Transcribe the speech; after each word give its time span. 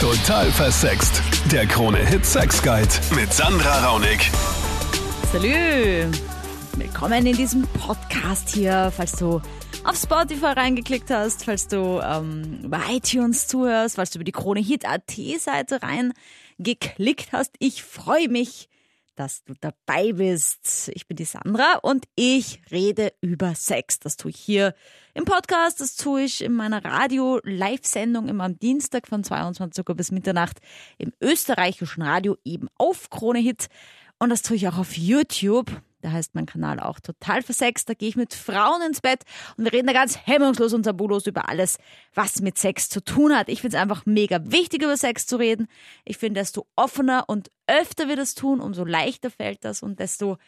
Total 0.00 0.50
versext. 0.50 1.22
Der 1.52 1.66
Krone-Hit 1.66 2.24
Sex 2.24 2.62
Guide 2.62 2.88
mit 3.14 3.34
Sandra 3.34 3.86
Raunig. 3.86 4.30
Salü! 5.30 6.10
Willkommen 6.76 7.26
in 7.26 7.36
diesem 7.36 7.68
Podcast 7.74 8.48
hier, 8.48 8.90
falls 8.96 9.12
du 9.12 9.42
auf 9.84 9.96
Spotify 9.96 10.52
reingeklickt 10.56 11.10
hast, 11.10 11.44
falls 11.44 11.68
du 11.68 12.00
ähm, 12.02 12.60
über 12.64 12.80
iTunes 12.88 13.46
zuhörst, 13.46 13.96
falls 13.96 14.08
du 14.08 14.16
über 14.16 14.24
die 14.24 14.32
Krone 14.32 14.60
Hit 14.60 14.88
AT 14.88 15.12
Seite 15.38 15.80
reingeklickt 15.82 17.32
hast. 17.32 17.54
Ich 17.58 17.82
freue 17.82 18.30
mich, 18.30 18.70
dass 19.16 19.44
du 19.44 19.52
dabei 19.60 20.14
bist. 20.14 20.90
Ich 20.94 21.08
bin 21.08 21.18
die 21.18 21.26
Sandra 21.26 21.74
und 21.82 22.06
ich 22.14 22.62
rede 22.70 23.12
über 23.20 23.54
Sex. 23.54 23.98
Das 23.98 24.16
tue 24.16 24.30
ich 24.30 24.38
hier 24.38 24.74
im 25.20 25.26
Podcast, 25.26 25.82
das 25.82 25.96
tue 25.96 26.22
ich 26.22 26.42
in 26.42 26.54
meiner 26.54 26.82
Radio-Live-Sendung 26.82 28.26
immer 28.26 28.44
am 28.44 28.58
Dienstag 28.58 29.06
von 29.06 29.22
22 29.22 29.86
Uhr 29.86 29.94
bis 29.94 30.12
Mitternacht 30.12 30.60
im 30.96 31.12
österreichischen 31.20 32.02
Radio 32.02 32.38
eben 32.42 32.68
auf 32.78 33.10
Krone 33.10 33.38
Hit. 33.38 33.66
Und 34.18 34.30
das 34.30 34.40
tue 34.40 34.56
ich 34.56 34.66
auch 34.66 34.78
auf 34.78 34.96
YouTube. 34.96 35.70
Da 36.00 36.12
heißt 36.12 36.34
mein 36.34 36.46
Kanal 36.46 36.80
auch 36.80 37.00
total 37.00 37.42
versext. 37.42 37.90
Da 37.90 37.92
gehe 37.92 38.08
ich 38.08 38.16
mit 38.16 38.32
Frauen 38.32 38.80
ins 38.80 39.02
Bett 39.02 39.24
und 39.58 39.64
wir 39.64 39.74
reden 39.74 39.88
da 39.88 39.92
ganz 39.92 40.16
hemmungslos 40.24 40.72
und 40.72 40.84
tabulos 40.84 41.26
über 41.26 41.50
alles, 41.50 41.76
was 42.14 42.40
mit 42.40 42.56
Sex 42.56 42.88
zu 42.88 43.04
tun 43.04 43.36
hat. 43.36 43.50
Ich 43.50 43.60
finde 43.60 43.76
es 43.76 43.82
einfach 43.82 44.06
mega 44.06 44.40
wichtig, 44.50 44.82
über 44.82 44.96
Sex 44.96 45.26
zu 45.26 45.36
reden. 45.36 45.66
Ich 46.06 46.16
finde, 46.16 46.40
desto 46.40 46.66
offener 46.76 47.24
und 47.26 47.50
öfter 47.66 48.08
wir 48.08 48.16
das 48.16 48.34
tun, 48.34 48.58
umso 48.58 48.86
leichter 48.86 49.30
fällt 49.30 49.66
das 49.66 49.82
und 49.82 50.00
desto 50.00 50.38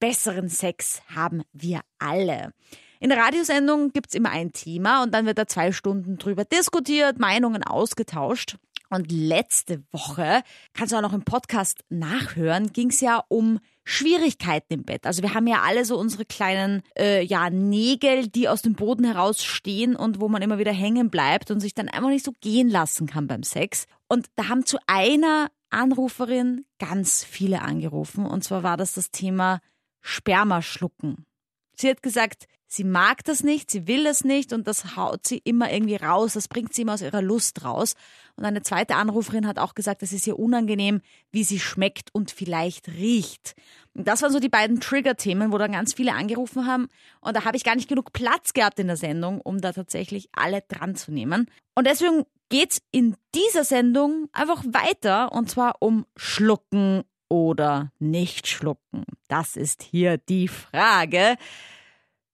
besseren 0.00 0.48
Sex 0.48 1.02
haben 1.14 1.42
wir 1.52 1.82
alle. 1.98 2.54
In 3.02 3.08
der 3.08 3.18
Radiosendung 3.18 3.92
gibt's 3.92 4.14
immer 4.14 4.30
ein 4.30 4.52
Thema 4.52 5.02
und 5.02 5.12
dann 5.12 5.26
wird 5.26 5.36
da 5.36 5.48
zwei 5.48 5.72
Stunden 5.72 6.18
drüber 6.18 6.44
diskutiert, 6.44 7.18
Meinungen 7.18 7.64
ausgetauscht. 7.64 8.58
Und 8.90 9.10
letzte 9.10 9.82
Woche, 9.90 10.44
kannst 10.72 10.92
du 10.92 10.96
auch 10.96 11.02
noch 11.02 11.12
im 11.12 11.24
Podcast 11.24 11.80
nachhören, 11.88 12.72
ging's 12.72 13.00
ja 13.00 13.24
um 13.26 13.58
Schwierigkeiten 13.82 14.74
im 14.74 14.84
Bett. 14.84 15.04
Also 15.04 15.22
wir 15.22 15.34
haben 15.34 15.48
ja 15.48 15.62
alle 15.62 15.84
so 15.84 15.98
unsere 15.98 16.24
kleinen 16.24 16.82
äh, 16.96 17.24
ja, 17.24 17.50
Nägel, 17.50 18.28
die 18.28 18.48
aus 18.48 18.62
dem 18.62 18.74
Boden 18.74 19.02
herausstehen 19.02 19.96
und 19.96 20.20
wo 20.20 20.28
man 20.28 20.40
immer 20.40 20.60
wieder 20.60 20.72
hängen 20.72 21.10
bleibt 21.10 21.50
und 21.50 21.58
sich 21.58 21.74
dann 21.74 21.88
einfach 21.88 22.10
nicht 22.10 22.24
so 22.24 22.30
gehen 22.40 22.70
lassen 22.70 23.08
kann 23.08 23.26
beim 23.26 23.42
Sex. 23.42 23.86
Und 24.06 24.28
da 24.36 24.48
haben 24.48 24.64
zu 24.64 24.78
einer 24.86 25.50
Anruferin 25.70 26.66
ganz 26.78 27.24
viele 27.24 27.62
angerufen. 27.62 28.26
Und 28.26 28.44
zwar 28.44 28.62
war 28.62 28.76
das 28.76 28.92
das 28.92 29.10
Thema 29.10 29.58
Spermaschlucken. 30.02 31.26
Sie 31.74 31.90
hat 31.90 32.00
gesagt, 32.00 32.46
sie 32.72 32.84
mag 32.84 33.22
das 33.24 33.42
nicht, 33.42 33.70
sie 33.70 33.86
will 33.86 34.06
es 34.06 34.24
nicht 34.24 34.52
und 34.52 34.66
das 34.66 34.96
haut 34.96 35.26
sie 35.26 35.38
immer 35.44 35.70
irgendwie 35.70 35.96
raus, 35.96 36.32
das 36.32 36.48
bringt 36.48 36.72
sie 36.72 36.82
immer 36.82 36.94
aus 36.94 37.02
ihrer 37.02 37.20
Lust 37.20 37.64
raus. 37.64 37.94
Und 38.36 38.46
eine 38.46 38.62
zweite 38.62 38.96
Anruferin 38.96 39.46
hat 39.46 39.58
auch 39.58 39.74
gesagt, 39.74 40.02
es 40.02 40.12
ist 40.12 40.26
ihr 40.26 40.38
unangenehm, 40.38 41.02
wie 41.30 41.44
sie 41.44 41.60
schmeckt 41.60 42.08
und 42.14 42.30
vielleicht 42.30 42.88
riecht. 42.88 43.54
Und 43.94 44.08
das 44.08 44.22
waren 44.22 44.32
so 44.32 44.40
die 44.40 44.48
beiden 44.48 44.80
Trigger-Themen, 44.80 45.52
wo 45.52 45.58
dann 45.58 45.72
ganz 45.72 45.92
viele 45.92 46.14
angerufen 46.14 46.66
haben. 46.66 46.88
Und 47.20 47.36
da 47.36 47.44
habe 47.44 47.58
ich 47.58 47.64
gar 47.64 47.76
nicht 47.76 47.90
genug 47.90 48.14
Platz 48.14 48.54
gehabt 48.54 48.78
in 48.78 48.86
der 48.86 48.96
Sendung, 48.96 49.42
um 49.42 49.60
da 49.60 49.72
tatsächlich 49.72 50.30
alle 50.32 50.62
dran 50.66 50.96
zu 50.96 51.12
nehmen. 51.12 51.50
Und 51.74 51.86
deswegen 51.86 52.24
geht's 52.48 52.80
in 52.90 53.16
dieser 53.34 53.64
Sendung 53.64 54.28
einfach 54.32 54.64
weiter 54.64 55.32
und 55.32 55.50
zwar 55.50 55.76
um 55.80 56.06
Schlucken 56.16 57.02
oder 57.28 57.92
nicht 57.98 58.46
schlucken. 58.46 59.04
Das 59.28 59.56
ist 59.56 59.82
hier 59.82 60.16
die 60.16 60.48
Frage. 60.48 61.36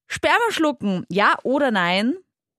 Sperma 0.08 0.50
schlucken, 0.50 1.04
ja 1.08 1.34
oder 1.44 1.70
nein? 1.70 2.14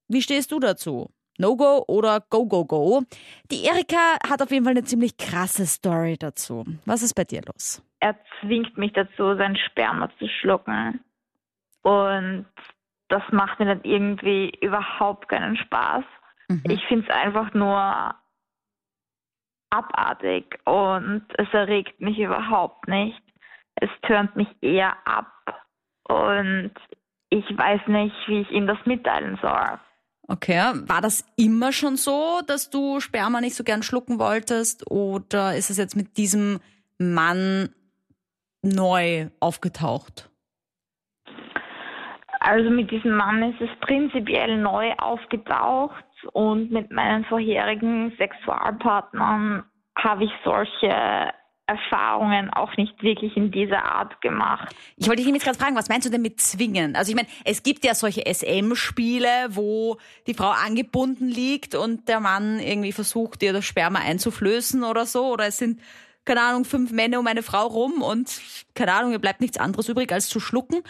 Wie 0.08 0.22
stehst 0.22 0.52
du 0.52 0.60
dazu? 0.60 1.10
No-Go 1.40 1.86
oder 1.88 2.22
Go-Go-Go? 2.30 3.04
Die 3.50 3.64
Erika 3.66 4.18
hat 4.28 4.42
auf 4.42 4.52
jeden 4.52 4.66
Fall 4.66 4.72
eine 4.72 4.84
ziemlich 4.84 5.18
krasse 5.18 5.66
Story 5.66 6.18
dazu. 6.18 6.66
Was 6.86 7.02
ist 7.02 7.14
bei 7.14 7.24
dir 7.24 7.42
los? 7.46 7.82
Er 8.02 8.16
zwingt 8.40 8.78
mich 8.78 8.94
dazu, 8.94 9.36
sein 9.36 9.56
Sperma 9.56 10.10
zu 10.20 10.28
schlucken. 10.28 11.00
Und 11.82 12.46
das 13.08 13.24
macht 13.32 13.60
mir 13.60 13.66
dann 13.66 13.84
irgendwie 13.84 14.52
überhaupt 14.62 15.30
keinen 15.30 15.58
Spaß. 15.58 16.04
Mhm. 16.50 16.64
Ich 16.68 16.86
finde 16.88 17.08
es 17.08 17.16
einfach 17.16 17.54
nur 17.54 18.16
abartig 19.70 20.60
und 20.66 21.24
es 21.38 21.48
erregt 21.54 22.02
mich 22.02 22.18
überhaupt 22.20 22.88
nicht. 22.88 23.22
Es 23.76 23.90
tönt 24.02 24.36
mich 24.36 24.50
eher 24.62 24.96
ab 25.08 25.32
und 26.04 26.74
ich 27.30 27.46
weiß 27.58 27.82
nicht, 27.88 28.16
wie 28.28 28.42
ich 28.42 28.52
ihm 28.52 28.68
das 28.68 28.78
mitteilen 28.86 29.38
soll. 29.42 29.80
Okay, 30.28 30.60
war 30.86 31.02
das 31.02 31.26
immer 31.38 31.72
schon 31.72 31.96
so, 31.96 32.42
dass 32.46 32.70
du 32.70 33.00
Sperma 33.00 33.42
nicht 33.42 33.56
so 33.56 33.64
gern 33.64 33.82
schlucken 33.82 34.20
wolltest 34.20 34.90
oder 34.92 35.56
ist 35.56 35.72
es 35.72 35.78
jetzt 35.78 35.96
mit 35.96 36.18
diesem 36.18 36.60
Mann 37.00 37.70
neu 38.62 39.30
aufgetaucht? 39.40 40.30
Also 42.42 42.70
mit 42.70 42.92
diesem 42.92 43.16
Mann 43.16 43.42
ist 43.52 43.60
es 43.60 43.70
prinzipiell 43.82 44.58
neu 44.58 44.94
aufgetaucht 44.98 46.06
und 46.32 46.72
mit 46.72 46.92
meinen 46.92 47.26
vorherigen 47.26 48.14
Sexualpartnern 48.18 49.64
habe 49.98 50.24
ich 50.24 50.32
solche 50.44 51.34
Erfahrungen 51.70 52.50
auch 52.50 52.76
nicht 52.78 53.02
wirklich 53.04 53.38
in 53.38 53.52
dieser 53.52 53.86
Art 53.86 54.22
gemacht. 54.22 54.76
Ich 54.98 55.08
wollte 55.08 55.18
dich 55.18 55.26
nämlich 55.26 55.44
gerade 55.44 55.58
fragen, 55.58 55.76
was 55.76 55.88
meinst 55.88 56.08
du 56.08 56.12
denn 56.12 56.24
mit 56.24 56.42
zwingen? 56.42 56.96
Also 56.96 57.12
ich 57.12 57.16
meine, 57.16 57.28
es 57.46 57.62
gibt 57.62 57.86
ja 57.86 57.94
solche 57.94 58.24
SM-Spiele, 58.26 59.50
wo 59.50 59.98
die 60.26 60.34
Frau 60.34 60.50
angebunden 60.50 61.30
liegt 61.30 61.76
und 61.76 62.08
der 62.08 62.20
Mann 62.20 62.60
irgendwie 62.60 62.92
versucht, 62.92 63.44
ihr 63.44 63.54
das 63.54 63.66
Sperma 63.66 64.00
einzuflößen 64.00 64.84
oder 64.84 65.06
so. 65.06 65.28
Oder 65.32 65.46
es 65.46 65.58
sind, 65.58 65.80
keine 66.26 66.42
Ahnung, 66.42 66.66
fünf 66.66 66.92
Männer 66.92 67.20
um 67.20 67.28
eine 67.28 67.44
Frau 67.44 67.68
rum 67.68 68.02
und, 68.02 68.42
keine 68.74 68.94
Ahnung, 68.94 69.12
ihr 69.12 69.20
bleibt 69.20 69.42
nichts 69.42 69.60
anderes 69.60 69.88
übrig, 69.90 70.12
als 70.12 70.28
zu 70.28 70.40
schlucken. 70.40 70.82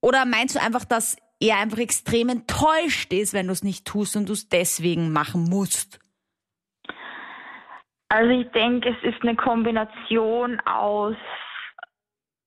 Oder 0.00 0.24
meinst 0.24 0.54
du 0.54 0.60
einfach, 0.60 0.84
dass 0.84 1.16
er 1.40 1.58
einfach 1.58 1.78
extrem 1.78 2.28
enttäuscht 2.28 3.12
ist, 3.12 3.32
wenn 3.32 3.48
du 3.48 3.52
es 3.52 3.64
nicht 3.64 3.84
tust 3.84 4.16
und 4.16 4.28
du 4.28 4.32
es 4.32 4.48
deswegen 4.48 5.12
machen 5.12 5.44
musst? 5.44 5.98
Also 8.08 8.30
ich 8.30 8.50
denke, 8.52 8.88
es 8.90 9.14
ist 9.14 9.22
eine 9.22 9.36
Kombination 9.36 10.60
aus, 10.60 11.16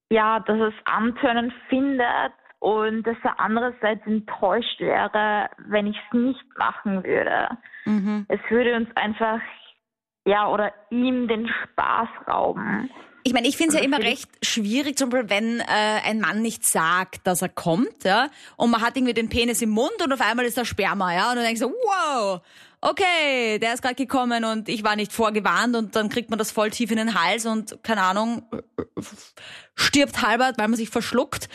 ja, 0.09 0.39
dass 0.39 0.59
es 0.59 0.73
Antönen 0.85 1.53
findet 1.69 2.33
und 2.59 3.03
dass 3.03 3.17
er 3.23 3.39
andererseits 3.39 4.05
enttäuscht 4.05 4.79
wäre, 4.79 5.49
wenn 5.57 5.87
ich 5.87 5.97
es 5.97 6.13
nicht 6.13 6.57
machen 6.57 7.03
würde. 7.03 7.49
Mhm. 7.85 8.25
Es 8.27 8.39
würde 8.49 8.75
uns 8.75 8.89
einfach, 8.95 9.39
ja, 10.25 10.47
oder 10.47 10.73
ihm 10.89 11.27
den 11.27 11.47
Spaß 11.47 12.09
rauben. 12.27 12.89
Ich 13.23 13.33
meine, 13.33 13.47
ich 13.47 13.57
finde 13.57 13.75
es 13.75 13.79
ja 13.79 13.85
immer 13.85 13.99
recht 13.99 14.29
schwierig, 14.41 14.97
zum 14.97 15.09
Beispiel, 15.09 15.29
wenn 15.29 15.59
äh, 15.59 15.63
ein 16.05 16.19
Mann 16.19 16.41
nicht 16.41 16.65
sagt, 16.65 17.27
dass 17.27 17.41
er 17.41 17.49
kommt, 17.49 18.03
ja, 18.03 18.29
und 18.57 18.71
man 18.71 18.81
hat 18.81 18.97
irgendwie 18.97 19.13
den 19.13 19.29
Penis 19.29 19.61
im 19.61 19.69
Mund 19.69 20.01
und 20.03 20.11
auf 20.11 20.21
einmal 20.21 20.45
ist 20.45 20.57
da 20.57 20.65
Sperma, 20.65 21.13
ja, 21.13 21.29
und 21.29 21.35
dann 21.35 21.45
denkst 21.45 21.61
du, 21.61 21.69
wow, 21.69 22.41
okay, 22.81 23.59
der 23.59 23.73
ist 23.73 23.81
gerade 23.81 23.95
gekommen 23.95 24.43
und 24.43 24.67
ich 24.67 24.83
war 24.83 24.95
nicht 24.95 25.13
vorgewarnt 25.13 25.75
und 25.75 25.95
dann 25.95 26.09
kriegt 26.09 26.29
man 26.29 26.39
das 26.39 26.51
voll 26.51 26.71
tief 26.71 26.89
in 26.91 26.97
den 26.97 27.21
Hals 27.21 27.45
und 27.45 27.83
keine 27.83 28.01
Ahnung, 28.01 28.43
stirbt 29.75 30.21
halber, 30.23 30.53
weil 30.57 30.67
man 30.67 30.77
sich 30.77 30.89
verschluckt. 30.89 31.47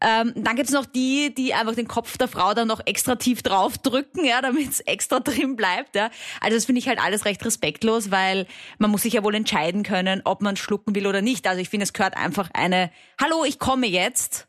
Ähm, 0.00 0.32
dann 0.36 0.56
gibt's 0.56 0.72
noch 0.72 0.86
die, 0.86 1.34
die 1.34 1.54
einfach 1.54 1.74
den 1.74 1.88
Kopf 1.88 2.18
der 2.18 2.28
Frau 2.28 2.52
dann 2.54 2.68
noch 2.68 2.80
extra 2.84 3.16
tief 3.16 3.42
draufdrücken, 3.42 4.24
ja, 4.24 4.42
damit 4.42 4.70
es 4.70 4.80
extra 4.80 5.20
drin 5.20 5.56
bleibt. 5.56 5.96
Ja. 5.96 6.10
Also 6.40 6.56
das 6.56 6.66
finde 6.66 6.80
ich 6.80 6.88
halt 6.88 7.00
alles 7.00 7.24
recht 7.24 7.44
respektlos, 7.44 8.10
weil 8.10 8.46
man 8.78 8.90
muss 8.90 9.02
sich 9.02 9.14
ja 9.14 9.24
wohl 9.24 9.34
entscheiden 9.34 9.82
können, 9.82 10.22
ob 10.24 10.42
man 10.42 10.56
schlucken 10.56 10.94
will 10.94 11.06
oder 11.06 11.22
nicht. 11.22 11.46
Also 11.46 11.60
ich 11.60 11.68
finde, 11.68 11.84
es 11.84 11.92
gehört 11.92 12.16
einfach 12.16 12.50
eine 12.52 12.90
Hallo, 13.20 13.44
ich 13.44 13.58
komme 13.58 13.86
jetzt 13.86 14.48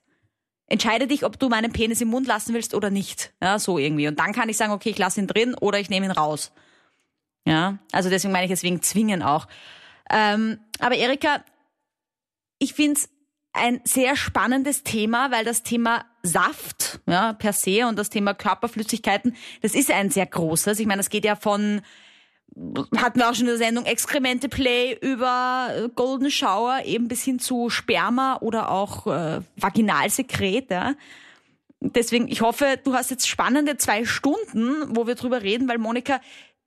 entscheide 0.68 1.08
dich, 1.08 1.26
ob 1.26 1.40
du 1.40 1.50
meinen 1.50 1.72
Penis 1.72 2.02
im 2.02 2.10
Mund 2.10 2.28
lassen 2.28 2.54
willst 2.54 2.74
oder 2.74 2.90
nicht. 2.90 3.34
Ja, 3.42 3.58
so 3.58 3.78
irgendwie. 3.78 4.08
Und 4.08 4.20
dann 4.20 4.34
kann 4.34 4.50
ich 4.50 4.58
sagen, 4.58 4.74
okay, 4.74 4.90
ich 4.90 4.98
lasse 4.98 5.20
ihn 5.20 5.28
drin 5.28 5.56
oder 5.56 5.80
ich 5.80 5.90
nehme 5.90 6.06
ihn 6.06 6.12
raus. 6.12 6.52
Ja, 7.46 7.80
also 7.92 8.10
deswegen 8.10 8.34
meine 8.34 8.46
ich 8.46 8.52
deswegen 8.52 8.82
zwingen 8.82 9.24
auch. 9.24 9.48
Ähm, 10.10 10.60
aber 10.80 10.96
Erika, 10.96 11.44
ich 12.60 12.74
finde 12.74 13.00
es 13.00 13.10
ein 13.58 13.82
sehr 13.84 14.16
spannendes 14.16 14.84
Thema, 14.84 15.32
weil 15.32 15.46
das 15.46 15.64
Thema 15.64 16.06
Saft, 16.24 17.00
ja, 17.08 17.34
per 17.34 17.54
se 17.54 17.88
und 17.88 17.98
das 17.98 18.10
Thema 18.10 18.34
Körperflüssigkeiten, 18.34 19.36
das 19.62 19.76
ist 19.76 19.92
ein 19.92 20.10
sehr 20.10 20.26
großes. 20.26 20.80
Ich 20.80 20.88
meine, 20.88 21.02
es 21.02 21.10
geht 21.10 21.26
ja 21.26 21.36
von 21.36 21.82
hatten 22.98 23.20
wir 23.20 23.30
auch 23.30 23.36
schon 23.36 23.46
in 23.46 23.52
der 23.52 23.58
Sendung 23.58 23.86
Exkremente 23.86 24.50
Play 24.50 24.98
über 25.00 25.70
äh, 25.76 25.90
Golden 25.90 26.32
Shower 26.32 26.82
eben 26.86 27.08
bis 27.08 27.24
hin 27.24 27.40
zu 27.40 27.70
Sperma 27.70 28.38
oder 28.42 28.72
auch 28.72 29.06
äh, 29.06 29.42
Vaginalsekret. 29.58 30.72
Ja. 30.72 30.96
Deswegen, 31.80 32.28
ich 32.28 32.42
hoffe, 32.42 32.80
du 32.84 32.94
hast 32.94 33.12
jetzt 33.12 33.28
spannende 33.28 33.78
zwei 33.78 34.06
Stunden, 34.06 34.96
wo 34.96 35.06
wir 35.06 35.16
drüber 35.16 35.44
reden, 35.44 35.70
weil 35.70 35.78
Monika, 35.78 36.20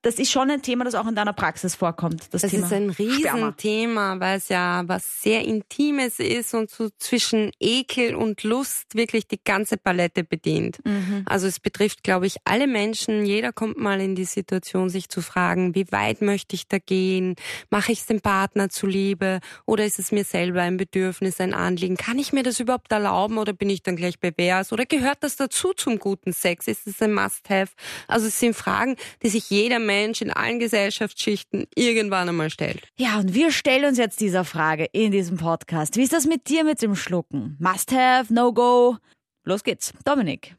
das 0.03 0.15
ist 0.19 0.31
schon 0.31 0.51
ein 0.51 0.63
Thema, 0.63 0.85
das 0.85 0.95
auch 0.95 1.07
in 1.07 1.15
deiner 1.15 1.35
Praxis 1.35 1.75
vorkommt. 1.75 2.29
Das, 2.31 2.43
das 2.43 2.51
Thema 2.51 2.67
ist 2.67 2.73
ein. 2.73 2.91
Riesenthema, 2.91 4.19
weil 4.19 4.39
es 4.39 4.49
ja 4.49 4.83
was 4.87 5.23
sehr 5.23 5.45
Intimes 5.45 6.19
ist 6.19 6.55
und 6.55 6.71
so 6.71 6.89
zwischen 6.99 7.51
Ekel 7.61 8.15
und 8.15 8.43
Lust 8.43 8.95
wirklich 8.95 9.27
die 9.27 9.41
ganze 9.43 9.77
Palette 9.77 10.25
bedient. 10.25 10.79
Mhm. 10.85 11.25
Also 11.27 11.47
es 11.47 11.61
betrifft, 11.61 12.03
glaube 12.03 12.27
ich, 12.27 12.37
alle 12.45 12.67
Menschen. 12.67 13.27
Jeder 13.27 13.53
kommt 13.53 13.77
mal 13.77 14.01
in 14.01 14.15
die 14.15 14.25
Situation, 14.25 14.89
sich 14.89 15.09
zu 15.09 15.21
fragen, 15.21 15.75
wie 15.75 15.91
weit 15.93 16.23
möchte 16.23 16.55
ich 16.55 16.67
da 16.67 16.79
gehen? 16.79 17.37
Mache 17.69 17.93
ich 17.93 18.01
es 18.01 18.07
dem 18.07 18.21
Partner 18.21 18.71
zuliebe? 18.71 19.41
Oder 19.67 19.85
ist 19.85 19.99
es 19.99 20.13
mir 20.13 20.25
selber 20.25 20.63
ein 20.63 20.79
Bedürfnis, 20.79 21.41
ein 21.41 21.53
Anliegen? 21.53 21.97
Kann 21.97 22.19
ich 22.19 22.33
mir 22.33 22.43
das 22.43 22.59
überhaupt 22.61 22.91
erlauben 22.93 23.37
oder 23.37 23.53
bin 23.53 23.69
ich 23.69 23.83
dann 23.83 23.97
gleich 23.97 24.19
pervers? 24.19 24.73
Oder 24.73 24.87
gehört 24.87 25.19
das 25.21 25.37
dazu 25.37 25.73
zum 25.75 25.99
guten 25.99 26.33
Sex? 26.33 26.69
Ist 26.69 26.87
es 26.87 27.03
ein 27.03 27.13
Must-Have? 27.13 27.73
Also 28.09 28.29
es 28.29 28.41
sind 28.41 28.55
Fragen, 28.55 28.97
die 29.23 29.29
sich 29.29 29.51
jeder 29.51 29.79
Mensch 29.91 30.23
in 30.23 30.31
allen 30.31 30.61
Gesellschaftsschichten 30.61 31.67
irgendwann 31.75 32.29
einmal 32.29 32.51
stellt. 32.51 32.87
Ja, 32.97 33.19
und 33.19 33.35
wir 33.35 33.51
stellen 33.51 33.87
uns 33.87 33.99
jetzt 33.99 34.21
dieser 34.21 34.45
Frage 34.45 34.87
in 34.93 35.11
diesem 35.11 35.37
Podcast. 35.37 35.97
Wie 35.97 36.03
ist 36.03 36.13
das 36.13 36.27
mit 36.27 36.49
dir 36.49 36.63
mit 36.63 36.81
dem 36.81 36.95
Schlucken? 36.95 37.57
Must 37.59 37.91
have, 37.93 38.33
no 38.33 38.53
go? 38.53 38.97
Los 39.45 39.65
geht's. 39.65 39.93
Dominik. 40.05 40.55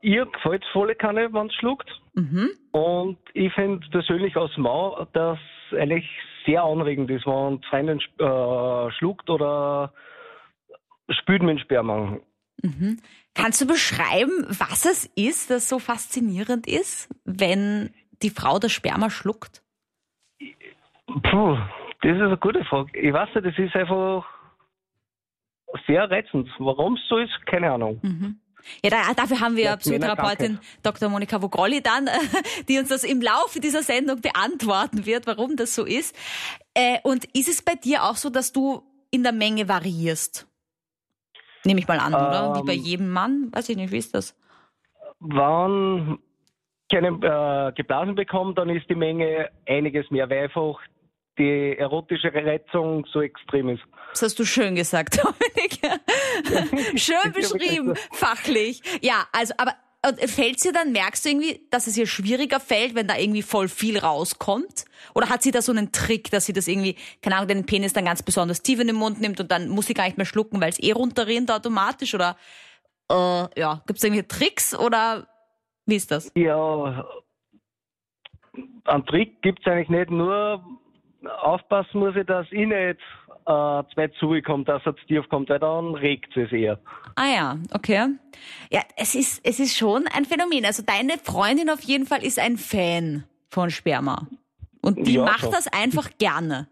Ihr 0.00 0.26
gefällt 0.26 0.64
volle 0.72 0.96
Kanne, 0.96 1.32
wenn 1.32 1.46
es 1.46 1.54
schluckt. 1.54 1.88
Mhm. 2.14 2.50
Und 2.72 3.18
ich 3.34 3.52
finde 3.52 3.86
persönlich 3.90 4.36
als 4.36 4.56
Mann, 4.56 5.06
dass 5.12 5.38
eigentlich 5.78 6.08
sehr 6.44 6.64
anregend 6.64 7.08
ist, 7.08 7.24
wenn 7.24 7.62
Freundin 7.70 8.00
äh, 8.18 8.90
schluckt 8.98 9.30
oder 9.30 9.92
spült 11.08 11.42
mit 11.42 11.50
dem 11.50 11.58
Sperma. 11.58 12.18
Mhm. 12.62 12.98
Kannst 13.34 13.60
du 13.60 13.66
beschreiben, 13.66 14.44
was 14.48 14.84
es 14.84 15.06
ist, 15.14 15.50
das 15.50 15.68
so 15.68 15.78
faszinierend 15.78 16.66
ist, 16.66 17.08
wenn 17.24 17.90
die 18.22 18.30
Frau 18.30 18.58
das 18.58 18.72
Sperma 18.72 19.10
schluckt? 19.10 19.62
Puh, 21.06 21.56
das 22.02 22.16
ist 22.16 22.22
eine 22.22 22.36
gute 22.38 22.64
Frage. 22.64 22.98
Ich 22.98 23.12
weiß 23.12 23.28
nicht, 23.34 23.46
das 23.46 23.58
ist 23.58 23.76
einfach 23.76 24.24
sehr 25.86 26.10
reizend. 26.10 26.48
Warum 26.58 26.94
es 26.94 27.00
so 27.08 27.18
ist, 27.18 27.32
keine 27.46 27.72
Ahnung. 27.72 27.98
Mhm. 28.02 28.38
Ja, 28.84 28.90
da, 28.90 29.14
dafür 29.14 29.40
haben 29.40 29.56
wir 29.56 29.64
Ja, 29.64 29.76
Psychotherapeutin 29.76 30.60
Dr. 30.84 31.08
Monika 31.08 31.42
Vogrolli 31.42 31.82
dann, 31.82 32.08
die 32.68 32.78
uns 32.78 32.88
das 32.90 33.02
im 33.02 33.20
Laufe 33.20 33.58
dieser 33.58 33.82
Sendung 33.82 34.20
beantworten 34.20 35.04
wird, 35.04 35.26
warum 35.26 35.56
das 35.56 35.74
so 35.74 35.84
ist. 35.84 36.14
Äh, 36.74 36.98
und 37.02 37.24
ist 37.36 37.48
es 37.48 37.62
bei 37.62 37.74
dir 37.74 38.04
auch 38.04 38.16
so, 38.16 38.30
dass 38.30 38.52
du 38.52 38.82
in 39.10 39.24
der 39.24 39.32
Menge 39.32 39.68
variierst? 39.68 40.46
Nehme 41.64 41.80
ich 41.80 41.88
mal 41.88 41.98
an, 41.98 42.14
oder? 42.14 42.54
Wie 42.56 42.66
bei 42.66 42.74
Ähm. 42.74 42.82
jedem 42.82 43.10
Mann? 43.10 43.48
Weiß 43.52 43.68
ich 43.68 43.76
nicht, 43.76 43.92
wie 43.92 43.98
ist 43.98 44.14
das? 44.14 44.36
Wenn 45.20 46.18
keine 46.92 47.08
äh, 47.08 47.72
geblasen 47.72 48.14
bekommt, 48.14 48.58
dann 48.58 48.68
ist 48.68 48.88
die 48.88 48.94
Menge 48.94 49.48
einiges 49.66 50.10
mehr, 50.10 50.28
weil 50.28 50.44
einfach 50.44 50.78
die 51.38 51.76
erotische 51.78 52.32
Reizung 52.32 53.06
so 53.10 53.22
extrem 53.22 53.70
ist. 53.70 53.82
Das 54.10 54.22
hast 54.22 54.38
du 54.38 54.44
schön 54.44 54.74
gesagt, 54.74 55.18
Dominik. 55.22 55.80
schön 57.00 57.32
beschrieben, 57.32 57.94
fachlich. 58.12 58.82
Ja, 59.00 59.26
also, 59.32 59.54
aber 59.56 59.72
fällt 60.26 60.60
sie 60.60 60.72
dann, 60.72 60.92
merkst 60.92 61.24
du 61.24 61.30
irgendwie, 61.30 61.66
dass 61.70 61.86
es 61.86 61.96
ihr 61.96 62.06
schwieriger 62.06 62.60
fällt, 62.60 62.94
wenn 62.94 63.06
da 63.06 63.16
irgendwie 63.16 63.42
voll 63.42 63.68
viel 63.68 63.98
rauskommt? 63.98 64.84
Oder 65.14 65.28
hat 65.28 65.42
sie 65.42 65.52
da 65.52 65.62
so 65.62 65.72
einen 65.72 65.92
Trick, 65.92 66.30
dass 66.30 66.44
sie 66.44 66.52
das 66.52 66.68
irgendwie, 66.68 66.96
keine 67.22 67.36
Ahnung, 67.36 67.48
den 67.48 67.66
Penis 67.66 67.92
dann 67.92 68.04
ganz 68.04 68.22
besonders 68.22 68.62
tief 68.62 68.80
in 68.80 68.88
den 68.88 68.96
Mund 68.96 69.20
nimmt 69.20 69.40
und 69.40 69.50
dann 69.50 69.68
muss 69.68 69.86
sie 69.86 69.94
gar 69.94 70.04
nicht 70.04 70.18
mehr 70.18 70.26
schlucken, 70.26 70.60
weil 70.60 70.70
es 70.70 70.80
eh 70.80 70.92
runterrinnt 70.92 71.50
automatisch? 71.50 72.14
Oder 72.14 72.36
äh, 73.10 73.60
ja, 73.60 73.82
gibt 73.86 73.98
es 73.98 74.04
irgendwie 74.04 74.24
Tricks 74.24 74.74
oder 74.74 75.28
wie 75.86 75.96
ist 75.96 76.10
das? 76.10 76.30
Ja, 76.34 77.06
einen 78.84 79.06
Trick 79.06 79.40
gibt 79.42 79.60
es 79.60 79.66
eigentlich 79.72 79.88
nicht, 79.88 80.10
nur 80.10 80.62
aufpassen 81.42 82.00
muss 82.00 82.16
ich, 82.16 82.26
dass 82.26 82.46
ich 82.50 82.66
nicht 82.66 82.98
äh, 83.46 83.82
zu 83.90 83.96
weit 83.96 84.12
zugekommt, 84.18 84.68
dass 84.68 84.82
er 84.84 84.96
zu 84.96 85.04
tief 85.06 85.28
kommt, 85.28 85.48
weil 85.48 85.58
dann 85.58 85.94
regt 85.94 86.36
es 86.36 86.52
eher. 86.52 86.78
Ah 87.16 87.26
ja, 87.34 87.56
okay. 87.72 88.08
Ja, 88.70 88.80
es 88.96 89.14
ist, 89.14 89.40
es 89.44 89.60
ist 89.60 89.76
schon 89.76 90.06
ein 90.08 90.24
Phänomen. 90.24 90.64
Also 90.64 90.82
deine 90.84 91.18
Freundin 91.18 91.70
auf 91.70 91.80
jeden 91.82 92.06
Fall 92.06 92.24
ist 92.24 92.38
ein 92.38 92.56
Fan 92.56 93.24
von 93.48 93.70
Sperma. 93.70 94.26
Und 94.80 95.06
die 95.06 95.14
Ja, 95.14 95.24
macht 95.24 95.40
schon. 95.40 95.52
das 95.52 95.68
einfach 95.72 96.10
gerne. 96.18 96.68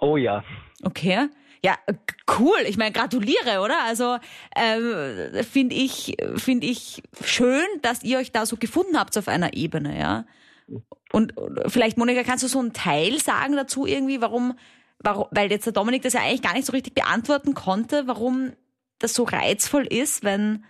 Oh 0.00 0.16
ja. 0.16 0.44
Okay. 0.84 1.28
Ja, 1.64 1.78
cool. 2.38 2.58
Ich 2.66 2.76
meine, 2.76 2.92
gratuliere, 2.92 3.60
oder? 3.62 3.84
Also 3.84 4.18
ähm, 4.54 5.42
finde 5.50 5.74
ich, 5.74 6.14
finde 6.36 6.66
ich 6.66 7.02
schön, 7.24 7.64
dass 7.80 8.02
ihr 8.02 8.18
euch 8.18 8.32
da 8.32 8.44
so 8.44 8.58
gefunden 8.58 8.98
habt 8.98 9.16
auf 9.16 9.28
einer 9.28 9.54
Ebene, 9.54 9.98
ja. 9.98 10.26
Und 11.10 11.38
äh, 11.38 11.70
vielleicht, 11.70 11.96
Monika, 11.96 12.22
kannst 12.22 12.44
du 12.44 12.48
so 12.48 12.58
einen 12.58 12.74
Teil 12.74 13.18
sagen 13.18 13.56
dazu 13.56 13.86
irgendwie, 13.86 14.20
warum, 14.20 14.58
warum, 14.98 15.26
weil 15.30 15.50
jetzt 15.50 15.64
der 15.64 15.72
Dominik 15.72 16.02
das 16.02 16.12
ja 16.12 16.20
eigentlich 16.20 16.42
gar 16.42 16.52
nicht 16.52 16.66
so 16.66 16.72
richtig 16.72 16.94
beantworten 16.94 17.54
konnte, 17.54 18.06
warum 18.06 18.52
das 18.98 19.14
so 19.14 19.22
reizvoll 19.22 19.86
ist, 19.86 20.22
wenn, 20.22 20.66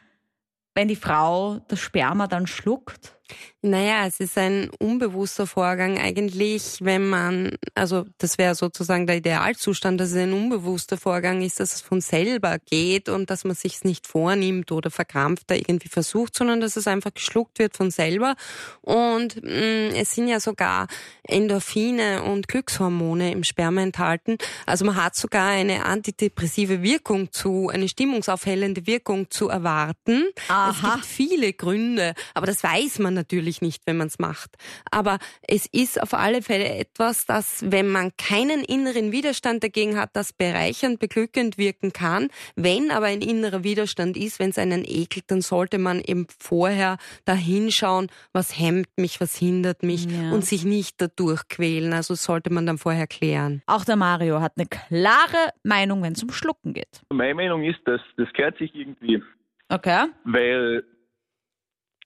wenn 0.77 0.87
die 0.87 0.95
Frau 0.95 1.59
das 1.67 1.81
Sperma 1.81 2.29
dann 2.29 2.47
schluckt? 2.47 3.19
Naja, 3.63 4.07
es 4.07 4.21
ist 4.21 4.37
ein 4.37 4.69
unbewusster 4.79 5.47
Vorgang 5.47 5.99
eigentlich, 5.99 6.79
wenn 6.81 7.09
man, 7.09 7.57
also 7.75 8.05
das 8.19 8.37
wäre 8.37 8.55
sozusagen 8.55 9.07
der 9.07 9.17
Idealzustand, 9.17 9.99
dass 9.99 10.11
es 10.11 10.17
ein 10.17 10.35
unbewusster 10.35 10.99
Vorgang 10.99 11.41
ist, 11.41 11.61
dass 11.61 11.75
es 11.75 11.81
von 11.81 12.03
selber 12.03 12.59
geht 12.59 13.09
und 13.09 13.31
dass 13.31 13.45
man 13.45 13.55
sich 13.55 13.83
nicht 13.85 14.07
vornimmt 14.07 14.71
oder 14.71 14.91
verkrampft 14.91 15.51
da 15.51 15.55
irgendwie 15.55 15.89
versucht, 15.89 16.37
sondern 16.37 16.61
dass 16.61 16.77
es 16.77 16.87
einfach 16.87 17.15
geschluckt 17.15 17.59
wird 17.59 17.75
von 17.75 17.91
selber. 17.91 18.37
Und 18.83 19.43
mh, 19.43 19.97
es 19.97 20.15
sind 20.15 20.29
ja 20.29 20.41
sogar 20.41 20.87
Endorphine 21.23 22.23
und 22.23 22.49
Glückshormone 22.49 23.33
im 23.33 23.45
Sperma 23.45 23.81
enthalten. 23.81 24.37
Also 24.67 24.85
man 24.85 25.03
hat 25.03 25.17
sogar 25.17 25.49
eine 25.49 25.87
antidepressive 25.87 26.83
Wirkung 26.83 27.33
zu, 27.33 27.71
eine 27.73 27.89
stimmungsaufhellende 27.89 28.87
Wirkung 28.87 29.31
zu 29.31 29.49
erwarten. 29.49 30.25
Es 30.37 30.51
Aha. 30.51 30.95
gibt 30.97 31.07
viele 31.07 31.55
Gründe, 31.55 32.15
aber 32.35 32.47
das 32.47 32.63
weiß 32.63 32.99
man 32.99 33.14
natürlich 33.15 33.63
nicht, 33.63 33.83
wenn 33.87 33.97
man 33.97 34.09
es 34.09 34.19
macht. 34.19 34.57
Aber 34.91 35.19
es 35.47 35.67
ist 35.67 36.01
auf 36.03 36.13
alle 36.15 36.43
Fälle 36.43 36.69
etwas, 36.69 37.27
das, 37.27 37.65
wenn 37.67 37.89
man 37.89 38.11
keinen 38.17 38.63
inneren 38.65 39.13
Widerstand 39.13 39.63
dagegen 39.65 39.97
hat, 39.99 40.11
das 40.15 40.33
bereichernd, 40.33 40.99
beglückend 40.99 41.57
wirken 41.59 41.93
kann. 41.93 42.29
Wenn 42.57 42.91
aber 42.91 43.07
ein 43.07 43.23
innerer 43.23 43.65
Widerstand 43.65 44.17
ist, 44.17 44.39
wenn 44.39 44.51
es 44.51 44.59
einen 44.59 44.85
ekelt, 44.85 45.25
dann 45.29 45.41
sollte 45.41 45.79
man 45.79 46.01
eben 46.01 46.27
vorher 46.39 46.99
da 47.25 47.35
hinschauen, 47.35 48.09
was 48.33 48.59
hemmt 48.59 48.89
mich, 48.97 49.21
was 49.21 49.37
hindert 49.37 49.83
mich 49.83 50.05
Ja. 50.07 50.33
und 50.33 50.45
sich 50.45 50.65
nicht 50.65 51.01
dadurch 51.01 51.49
quälen. 51.49 51.93
Also 51.93 52.15
sollte 52.15 52.51
man 52.53 52.67
dann 52.67 52.79
vorher 52.79 53.07
klären. 53.07 53.63
Auch 53.67 53.85
der 53.85 53.97
Mario 53.97 54.41
hat 54.41 54.53
eine 54.57 54.67
klare 54.67 55.51
Meinung, 55.63 56.03
wenn 56.03 56.13
es 56.15 56.23
um 56.23 56.31
Schlucken 56.33 56.75
geht. 56.75 57.03
Meine 57.11 57.35
Meinung 57.35 57.63
ist, 57.65 57.79
dass 57.85 58.01
das 58.17 58.29
gehört 58.33 58.59
sich 58.59 58.75
irgendwie, 58.75 59.23
Okay? 59.69 60.07
weil 60.25 60.85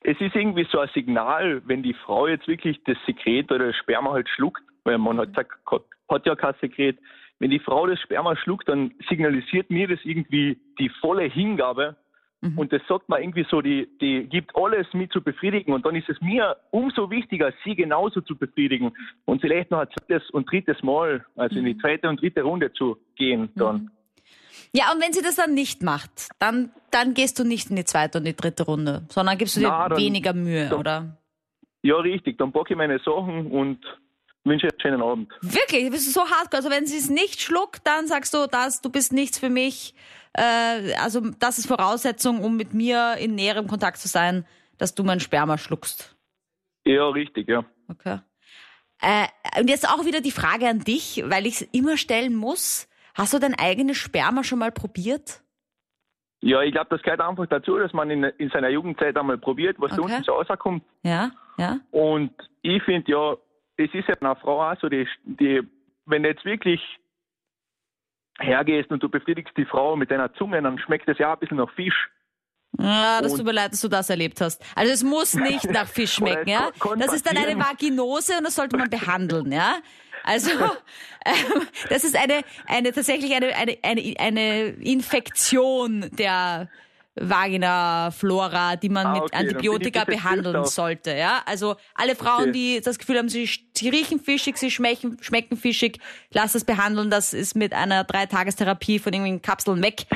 es 0.03 0.21
ist 0.21 0.35
irgendwie 0.35 0.67
so 0.71 0.79
ein 0.79 0.89
Signal, 0.95 1.63
wenn 1.67 1.83
die 1.83 1.95
Frau 1.95 2.27
jetzt 2.29 2.47
wirklich 2.47 2.81
das 2.85 2.97
Sekret 3.07 3.51
oder 3.51 3.69
das 3.69 3.77
Sperma 3.77 4.13
halt 4.13 4.29
schluckt, 4.29 4.63
weil 4.85 4.99
man 4.99 5.19
hat, 5.19 5.29
gesagt, 5.29 5.53
hat, 6.09 6.27
ja 6.27 6.37
kein 6.37 6.55
Sekret. 6.61 6.99
Wenn 7.41 7.51
die 7.51 7.59
Frau 7.59 7.87
das 7.87 8.01
Sperma 8.01 8.37
schluckt, 8.37 8.69
dann 8.69 8.95
signalisiert 9.09 9.71
mir 9.71 9.89
das 9.89 10.01
irgendwie 10.05 10.59
die 10.79 10.89
volle 11.01 11.25
Hingabe. 11.25 11.97
Und 12.57 12.73
das 12.73 12.81
sagt 12.89 13.09
man 13.09 13.21
irgendwie 13.21 13.45
so, 13.51 13.61
die, 13.61 13.89
die 14.01 14.29
gibt 14.29 14.55
alles 14.55 14.87
mit 14.93 15.13
zu 15.13 15.21
befriedigen. 15.21 15.73
Und 15.73 15.85
dann 15.85 15.97
ist 15.97 16.09
es 16.09 16.21
mir 16.21 16.57
umso 16.71 17.11
wichtiger, 17.11 17.53
sie 17.65 17.75
genauso 17.75 18.21
zu 18.21 18.37
befriedigen. 18.37 18.93
Und 19.25 19.41
vielleicht 19.41 19.73
noch 19.73 19.81
ein 19.81 19.89
zweites 19.91 20.31
und 20.31 20.51
drittes 20.51 20.81
Mal, 20.85 21.25
also 21.35 21.59
in 21.59 21.65
die 21.65 21.77
zweite 21.79 22.09
und 22.09 22.21
dritte 22.23 22.43
Runde 22.43 22.73
zu 22.73 22.97
gehen 23.17 23.51
dann. 23.57 23.91
Ja, 24.73 24.93
und 24.93 25.01
wenn 25.01 25.13
sie 25.13 25.23
das 25.23 25.37
dann 25.37 25.55
nicht 25.55 25.83
macht, 25.83 26.29
dann, 26.39 26.71
dann 26.91 27.15
gehst 27.15 27.39
du 27.39 27.45
nicht 27.45 27.71
in 27.71 27.77
die 27.77 27.85
zweite 27.85 28.19
und 28.19 28.25
die 28.25 28.37
dritte 28.37 28.65
Runde, 28.65 29.07
sondern 29.11 29.39
gibst 29.39 29.57
du 29.57 29.61
dir 29.61 29.69
Na, 29.69 29.89
dann- 29.89 29.99
weniger 29.99 30.33
Mühe, 30.33 30.69
dann- 30.69 30.79
oder? 30.79 31.19
Ja, 31.83 31.97
richtig. 31.97 32.39
Dann 32.39 32.53
packe 32.53 32.75
ich 32.75 32.77
meine 32.77 32.99
Sachen 32.99 33.51
und 33.51 33.79
wünsche 34.45 34.69
einen 34.69 34.81
schönen 34.81 35.03
Abend. 35.03 35.33
Wirklich, 35.43 35.91
bist 35.91 36.07
du 36.09 36.11
so 36.11 36.29
hart. 36.29 36.55
Also 36.55 36.71
wenn 36.71 36.87
sie 36.87 36.99
es 36.99 37.09
nicht 37.09 37.41
schluckt, 37.41 37.87
dann 37.87 38.07
sagst 38.09 38.35
du, 38.35 38.47
das, 38.51 38.81
du 38.81 38.91
bist 38.91 39.13
nichts 39.13 39.39
für 39.39 39.49
mich. 39.49 39.95
Äh, 40.33 40.95
also 40.95 41.21
das 41.39 41.59
ist 41.59 41.67
Voraussetzung, 41.67 42.43
um 42.43 42.57
mit 42.57 42.75
mir 42.75 43.17
in 43.19 43.35
näherem 43.37 43.69
Kontakt 43.69 43.99
zu 43.99 44.09
sein, 44.09 44.45
dass 44.77 44.95
du 44.95 45.05
mein 45.05 45.21
Sperma 45.21 45.57
schluckst. 45.57 46.17
Ja, 46.85 47.09
richtig, 47.09 47.49
ja. 47.49 47.65
Okay. 47.89 48.19
Äh, 49.01 49.27
und 49.61 49.69
jetzt 49.71 49.89
auch 49.89 50.05
wieder 50.05 50.21
die 50.21 50.33
Frage 50.33 50.69
an 50.69 50.81
dich, 50.81 51.23
weil 51.27 51.47
ich 51.47 51.61
es 51.61 51.69
immer 51.73 51.97
stellen 51.97 52.35
muss. 52.35 52.88
Hast 53.19 53.35
du 53.35 53.39
dein 53.39 53.55
eigenes 53.59 53.97
Sperma 53.97 54.45
schon 54.45 54.61
mal 54.61 54.71
probiert? 54.71 55.43
Ja, 56.41 56.63
ich 56.63 56.73
glaube, 56.73 56.87
das 56.91 57.03
gehört 57.03 57.21
einfach 57.21 57.47
dazu, 57.47 57.77
dass 57.79 57.93
man 57.93 58.11
in, 58.11 58.23
in 58.23 58.49
seiner 58.51 58.69
Jugendzeit 58.69 59.17
einmal 59.17 59.39
probiert, 59.39 59.77
was 59.81 59.91
da 59.91 59.99
Okay. 60.03 60.13
unten 60.13 60.25
so 60.25 60.33
rauskommt. 60.33 60.85
Ja, 61.03 61.31
ja. 61.57 61.81
Und 61.91 62.31
ich 62.63 62.81
finde 62.85 63.11
ja, 63.11 63.37
es 63.77 63.93
ist 63.93 64.09
ja 64.09 64.15
einer 64.21 64.37
Frau 64.37 64.63
auch 64.63 64.79
so, 64.81 64.89
die, 64.89 65.07
die, 65.25 65.63
wenn 66.07 66.23
du 66.23 66.29
jetzt 66.29 66.45
wirklich 66.45 66.81
hergehst 68.39 68.91
und 68.93 69.03
du 69.03 69.09
befriedigst 69.09 69.57
die 69.57 69.65
Frau 69.65 69.97
mit 69.97 70.13
deiner 70.13 70.33
Zunge, 70.35 70.63
dann 70.63 70.79
schmeckt 70.79 71.09
es 71.09 71.19
ja 71.19 71.31
auch 71.31 71.33
ein 71.35 71.41
bisschen 71.41 71.57
nach 71.57 71.73
Fisch. 71.73 72.09
Ja, 72.79 73.21
das 73.23 73.35
tut 73.35 73.45
mir 73.45 73.53
leid, 73.53 73.73
dass 73.73 73.81
du 73.81 73.89
das 73.89 74.11
erlebt 74.11 74.41
hast. 74.41 74.61
Also 74.75 74.93
es 74.93 75.03
muss 75.03 75.35
nicht 75.35 75.65
nach 75.71 75.89
Fisch 75.89 76.15
schmecken, 76.15 76.49
ja. 76.49 76.71
Das 76.99 77.13
ist 77.13 77.27
dann 77.27 77.37
eine 77.37 77.59
Vaginose 77.59 78.39
und 78.39 78.45
das 78.45 78.55
sollte 78.57 78.77
man 78.77 78.91
behandeln, 78.91 79.51
ja. 79.53 79.77
Also 80.25 80.51
ähm, 81.25 81.67
das 81.89 82.05
ist 82.05 82.17
eine, 82.17 82.43
eine 82.67 82.93
tatsächlich 82.93 83.35
eine, 83.35 83.55
eine, 83.57 83.79
eine, 83.83 84.15
eine 84.19 84.65
Infektion 84.83 86.11
der 86.13 86.69
Vagina-Flora, 87.21 88.77
die 88.77 88.89
man 88.89 89.07
Ah, 89.07 89.13
mit 89.15 89.23
okay, 89.23 89.31
bin 89.39 89.49
Antibiotika 89.49 90.05
behandeln 90.05 90.65
sollte. 90.67 91.13
Ja? 91.17 91.43
Also 91.47 91.77
alle 91.95 92.15
Frauen, 92.15 92.43
Okay. 92.51 92.53
die 92.53 92.81
das 92.81 92.99
Gefühl 92.99 93.19
haben, 93.19 93.29
sie, 93.29 93.49
sie 93.77 93.89
riechen 93.89 94.21
fischig, 94.21 94.57
sie 94.57 94.71
schmecken, 94.71 95.17
schmecken 95.21 95.57
fischig, 95.57 95.99
lass 96.31 96.53
das 96.53 96.65
behandeln. 96.65 97.11
Das 97.11 97.33
ist 97.33 97.57
mit 97.57 97.73
einer 97.73 98.05
Dreitagestherapie 98.05 98.99
von 98.99 99.13
irgendwelchen 99.13 99.43
Kapseln 99.43 99.83
weg. 99.83 100.07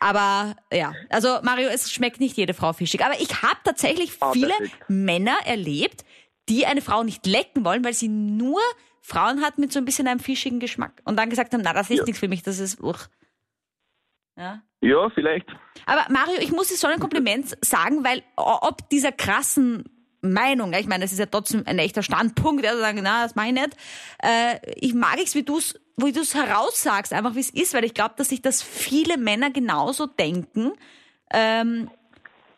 Aber 0.00 0.56
ja, 0.72 0.92
also 1.10 1.38
Mario, 1.42 1.68
es 1.68 1.92
schmeckt 1.92 2.20
nicht 2.20 2.36
jede 2.36 2.54
Frau 2.54 2.72
fischig. 2.72 3.04
Aber 3.04 3.20
ich 3.20 3.42
habe 3.42 3.56
tatsächlich 3.64 4.12
Ah, 4.20 4.32
viele. 4.32 4.52
Männer 4.88 5.36
erlebt, 5.44 6.04
die 6.48 6.66
eine 6.66 6.82
Frau 6.82 7.02
nicht 7.04 7.26
lecken 7.26 7.64
wollen, 7.64 7.84
weil 7.84 7.94
sie 7.94 8.08
nur 8.08 8.60
Frauen 9.00 9.42
hat 9.42 9.58
mit 9.58 9.72
so 9.72 9.78
ein 9.78 9.84
bisschen 9.84 10.06
einem 10.08 10.20
fischigen 10.20 10.60
Geschmack. 10.60 11.00
Und 11.04 11.16
dann 11.16 11.30
gesagt 11.30 11.52
haben, 11.54 11.62
na, 11.62 11.72
das 11.72 11.90
ist 11.90 11.98
Ja. 11.98 12.04
nichts 12.04 12.18
für 12.20 12.28
mich, 12.28 12.42
das 12.42 12.58
ist... 12.58 12.80
Uch. 12.82 12.98
Ja. 14.36 14.62
Ja, 14.80 15.08
vielleicht. 15.14 15.46
Aber 15.86 16.04
Mario, 16.10 16.38
ich 16.40 16.50
muss 16.52 16.68
dir 16.68 16.76
so 16.76 16.86
ein 16.88 16.98
Kompliment 17.00 17.56
sagen, 17.64 18.04
weil 18.04 18.22
ob 18.36 18.88
dieser 18.90 19.12
krassen 19.12 19.84
Meinung, 20.32 20.72
ich 20.72 20.86
meine, 20.86 21.04
das 21.04 21.12
ist 21.12 21.18
ja 21.18 21.26
trotzdem 21.26 21.62
ein 21.66 21.78
echter 21.78 22.02
Standpunkt, 22.02 22.64
zu 22.64 22.78
sagen, 22.78 23.00
na, 23.02 23.22
das 23.22 23.36
meine 23.36 23.60
ich 23.60 23.66
nicht. 23.66 23.76
Äh, 24.22 24.58
ich 24.76 24.94
mag 24.94 25.18
es, 25.22 25.34
wie 25.34 25.42
du 25.42 25.58
es 25.58 25.80
wie 25.96 26.12
du 26.12 26.20
es 26.20 26.34
heraussagst, 26.34 27.12
einfach 27.12 27.34
wie 27.34 27.40
es 27.40 27.50
ist, 27.50 27.72
weil 27.74 27.84
ich 27.84 27.94
glaube, 27.94 28.14
dass 28.16 28.30
sich 28.30 28.42
das 28.42 28.62
viele 28.62 29.16
Männer 29.16 29.50
genauso 29.50 30.06
denken. 30.06 30.72
Ähm, 31.32 31.88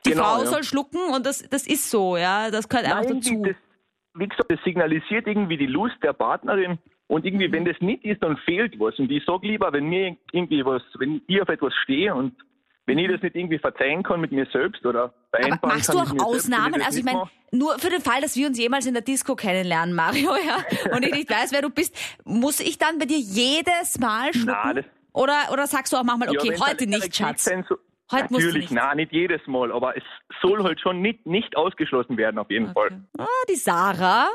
die 0.06 0.10
Genau, 0.10 0.22
Frau 0.22 0.38
ja. 0.44 0.46
soll 0.46 0.64
schlucken 0.64 1.00
und 1.14 1.26
das, 1.26 1.46
das 1.48 1.66
ist 1.66 1.90
so, 1.90 2.16
ja, 2.16 2.50
das 2.50 2.68
gehört 2.68 2.86
einfach 2.86 3.04
Nein, 3.04 3.20
dazu. 3.20 3.42
Das, 3.44 3.56
wie 4.14 4.28
gesagt, 4.28 4.50
das 4.50 4.60
signalisiert 4.64 5.26
irgendwie 5.26 5.58
die 5.58 5.66
Lust 5.66 5.96
der 6.02 6.12
Partnerin. 6.12 6.78
Und 7.08 7.24
irgendwie, 7.24 7.52
wenn 7.52 7.64
das 7.64 7.76
nicht 7.80 8.04
ist, 8.04 8.22
dann 8.22 8.36
fehlt 8.38 8.78
was. 8.80 8.98
Und 8.98 9.10
ich 9.12 9.22
sag 9.24 9.42
lieber, 9.42 9.72
wenn 9.72 9.88
mir 9.88 10.16
irgendwie 10.32 10.64
was, 10.64 10.82
wenn 10.98 11.22
ich 11.26 11.40
auf 11.40 11.48
etwas 11.48 11.72
stehe 11.82 12.14
und 12.14 12.34
wenn 12.86 12.98
ich 12.98 13.10
das 13.10 13.20
nicht 13.22 13.34
irgendwie 13.34 13.58
verzeihen 13.58 14.02
kann 14.02 14.20
mit 14.20 14.32
mir 14.32 14.46
selbst 14.52 14.84
oder 14.86 15.04
Aber 15.04 15.12
vereinbaren 15.30 15.76
machst 15.76 15.86
kann 15.88 15.96
du 15.96 16.02
auch 16.02 16.12
mir 16.12 16.20
selbst, 16.20 16.36
Ausnahmen? 16.46 16.74
das 16.74 16.86
Also 16.86 16.98
ich 17.00 17.04
meine, 17.04 17.22
nur 17.52 17.78
für 17.78 17.90
den 17.90 18.00
Fall, 18.00 18.20
dass 18.20 18.36
wir 18.36 18.46
uns 18.46 18.58
jemals 18.58 18.86
in 18.86 18.94
der 18.94 19.02
Disco 19.02 19.34
kennenlernen, 19.36 19.94
Mario, 19.94 20.30
ja, 20.36 20.64
und 20.94 21.04
ich 21.04 21.12
nicht 21.12 21.30
weiß, 21.30 21.52
wer 21.52 21.62
du 21.62 21.70
bist, 21.70 21.96
muss 22.24 22.60
ich 22.60 22.78
dann 22.78 22.98
bei 22.98 23.06
dir 23.06 23.18
jedes 23.18 23.98
Mal 23.98 24.32
schlucken? 24.32 24.76
Das- 24.76 24.84
oder, 25.12 25.34
oder 25.52 25.66
sagst 25.66 25.92
du 25.92 25.96
auch 25.96 26.04
manchmal, 26.04 26.32
Ja, 26.32 26.40
okay, 26.40 26.50
wenn's 26.50 26.66
heute 26.68 26.86
nicht, 26.86 27.16
Schatz? 27.16 27.50
Heute 28.12 28.32
Natürlich, 28.32 28.70
nicht. 28.70 28.72
nein, 28.72 28.98
nicht 28.98 29.12
jedes 29.12 29.44
Mal, 29.48 29.72
aber 29.72 29.96
es 29.96 30.04
soll 30.40 30.62
halt 30.62 30.80
schon 30.80 31.00
nicht, 31.02 31.26
nicht 31.26 31.56
ausgeschlossen 31.56 32.16
werden, 32.16 32.38
auf 32.38 32.48
jeden 32.50 32.72
Fall. 32.72 32.86
Okay. 32.86 33.00
Ah, 33.18 33.26
die 33.50 33.56
Sarah 33.56 34.28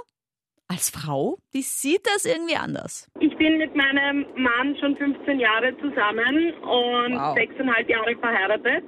als 0.72 0.90
Frau, 0.90 1.38
die 1.54 1.62
sieht 1.62 2.06
das 2.06 2.26
irgendwie 2.26 2.56
anders. 2.56 3.10
Ich 3.20 3.36
bin 3.38 3.58
mit 3.58 3.76
meinem 3.76 4.26
Mann 4.36 4.76
schon 4.80 4.96
15 4.96 5.40
Jahre 5.40 5.76
zusammen 5.80 6.54
und 6.62 7.14
Wow. 7.20 7.36
sechseinhalb 7.36 7.90
Jahre 7.90 8.16
verheiratet. 8.16 8.84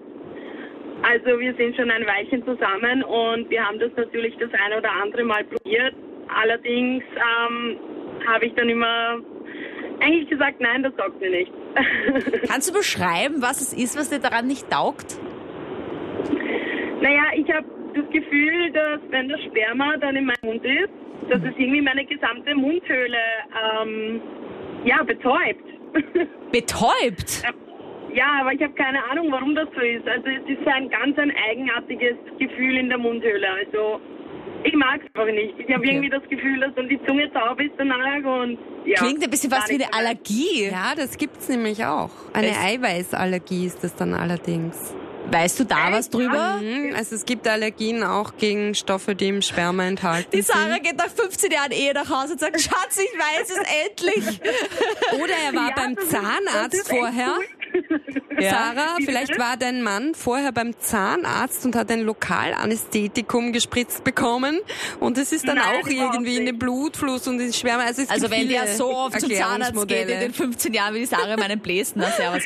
Also 1.04 1.38
wir 1.40 1.54
sind 1.56 1.76
schon 1.76 1.92
ein 1.92 2.06
Weilchen 2.08 2.44
zusammen 2.46 3.04
und 3.04 3.50
wir 3.50 3.62
haben 3.66 3.78
das 3.80 3.92
natürlich 3.98 4.34
das 4.40 4.50
eine 4.66 4.78
oder 4.78 4.92
andere 5.04 5.26
Mal 5.26 5.44
probiert. 5.44 5.94
Allerdings 6.42 7.04
ähm, 7.04 7.78
habe 8.26 8.46
ich 8.46 8.54
dann 8.56 8.70
immer 8.70 9.20
eigentlich 10.00 10.30
gesagt, 10.30 10.62
nein, 10.62 10.84
das 10.84 10.96
taugt 10.96 11.20
mir 11.20 11.30
nicht. 11.30 11.52
Kannst 12.50 12.70
du 12.70 12.74
beschreiben, 12.74 13.42
was 13.42 13.60
es 13.62 13.74
ist, 13.74 13.98
was 13.98 14.10
dir 14.10 14.20
daran 14.20 14.48
nicht 14.48 14.70
taugt? 14.70 15.18
naja, 17.02 17.24
ich 17.36 17.52
habe 17.54 17.66
das 17.96 18.10
Gefühl, 18.12 18.72
dass 18.72 19.00
wenn 19.10 19.30
das 19.30 19.42
Sperma 19.44 19.98
dann 19.98 20.16
in 20.16 20.26
meinem 20.26 20.44
Mund 20.44 20.64
ist, 20.66 20.90
dass 21.30 21.40
es 21.42 21.54
irgendwie 21.58 21.82
meine 21.82 22.06
gesamte 22.06 22.54
Mundhöhle 22.56 23.18
ähm, 23.82 24.22
ja, 24.86 25.02
betäubt. 25.04 25.64
Betäubt. 26.52 27.44
Ja, 28.14 28.28
aber 28.42 28.54
ich 28.54 28.62
habe 28.62 28.74
keine 28.74 29.04
Ahnung, 29.10 29.32
warum 29.32 29.56
das 29.56 29.68
so 29.74 29.82
ist. 29.82 30.08
Also 30.08 30.28
es 30.28 30.58
ist 30.58 30.68
ein 30.68 30.90
ganz 30.90 31.18
ein 31.18 31.32
eigenartiges 31.50 32.16
Gefühl 32.40 32.78
in 32.78 32.90
der 32.90 32.98
Mundhöhle. 32.98 33.48
Also 33.50 34.00
ich 34.64 34.74
mag 34.74 35.02
es 35.02 35.08
einfach 35.16 35.34
nicht. 35.34 35.56
Ich 35.58 35.68
habe 35.74 35.80
Okay. 35.80 35.90
irgendwie 35.92 36.10
das 36.10 36.24
Gefühl, 36.30 36.60
dass 36.60 36.74
dann 36.76 36.90
die 36.90 37.00
Zunge 37.06 37.32
taub 37.34 37.60
ist 37.60 37.72
danach 37.78 38.24
und 38.44 38.58
ja. 38.86 38.96
Klingt 39.02 39.24
ein 39.24 39.30
bisschen 39.30 39.50
fast 39.50 39.70
wie 39.70 39.76
eine 39.84 39.94
Allergie. 39.94 40.66
Ja, 40.70 40.94
das 40.96 41.18
gibt's 41.18 41.48
nämlich 41.50 41.84
auch. 41.86 42.12
Eine 42.34 42.50
Es- 42.50 42.58
Eiweißallergie 42.64 43.66
ist 43.66 43.84
das 43.84 43.96
dann 43.96 44.14
allerdings. 44.14 44.96
Weißt 45.32 45.60
du 45.60 45.64
da 45.64 45.92
was 45.92 46.10
drüber? 46.10 46.60
Mhm, 46.62 46.94
also 46.96 47.16
es 47.16 47.26
gibt 47.26 47.48
Allergien 47.48 48.04
auch 48.04 48.38
gegen 48.38 48.76
Stoffe, 48.76 49.16
die 49.16 49.30
im 49.30 49.42
Sperma 49.42 49.84
enthalten 49.86 50.30
Die 50.32 50.42
Sarah 50.42 50.74
sind. 50.74 50.84
geht 50.84 50.98
nach 50.98 51.10
15 51.10 51.52
Jahren 51.52 51.72
Ehe 51.72 51.94
nach 51.94 52.10
Hause 52.10 52.34
und 52.34 52.40
sagt, 52.40 52.60
Schatz, 52.62 52.98
ich 52.98 53.20
weiß 53.20 53.50
es 53.50 53.58
endlich. 53.88 54.40
Oder 55.24 55.34
er 55.46 55.54
war 55.56 55.70
Ja, 55.70 55.76
beim 55.76 55.96
Zahnarzt 55.98 56.88
vorher. 56.88 57.36
Ja. 58.40 58.50
Sarah, 58.50 58.96
vielleicht 59.06 59.38
war 59.40 59.58
dein 59.58 59.84
Mann 59.84 60.16
vorher 60.16 60.52
beim 60.52 60.78
Zahnarzt 60.80 61.66
und 61.66 61.76
hat 61.76 61.92
ein 61.92 62.02
Lokalanästhetikum 62.02 63.54
gespritzt 63.54 64.04
bekommen 64.04 64.60
und 65.00 65.18
es 65.18 65.32
ist 65.32 65.48
dann 65.48 65.58
Nein, 65.58 65.66
auch 65.82 65.88
irgendwie 65.88 66.38
in 66.38 66.46
den. 66.46 66.60
Blutfluss 66.60 67.28
und 67.28 67.40
ins 67.40 67.60
Schwärme. 67.60 67.84
Also, 67.84 68.04
Also 68.08 68.30
wenn 68.32 68.48
der 68.48 68.68
so 68.68 68.88
oft 68.96 69.20
zum 69.20 69.32
Zahnarzt 69.32 69.88
geht 69.88 70.08
in 70.10 70.20
den 70.20 70.34
15 70.34 70.74
Jahren 70.74 70.94
wie 70.96 71.00
die 71.00 71.06
Sarah 71.06 71.36
meinen 71.38 71.60
Blästen, 71.60 72.02
na 72.02 72.12
servus. 72.12 72.44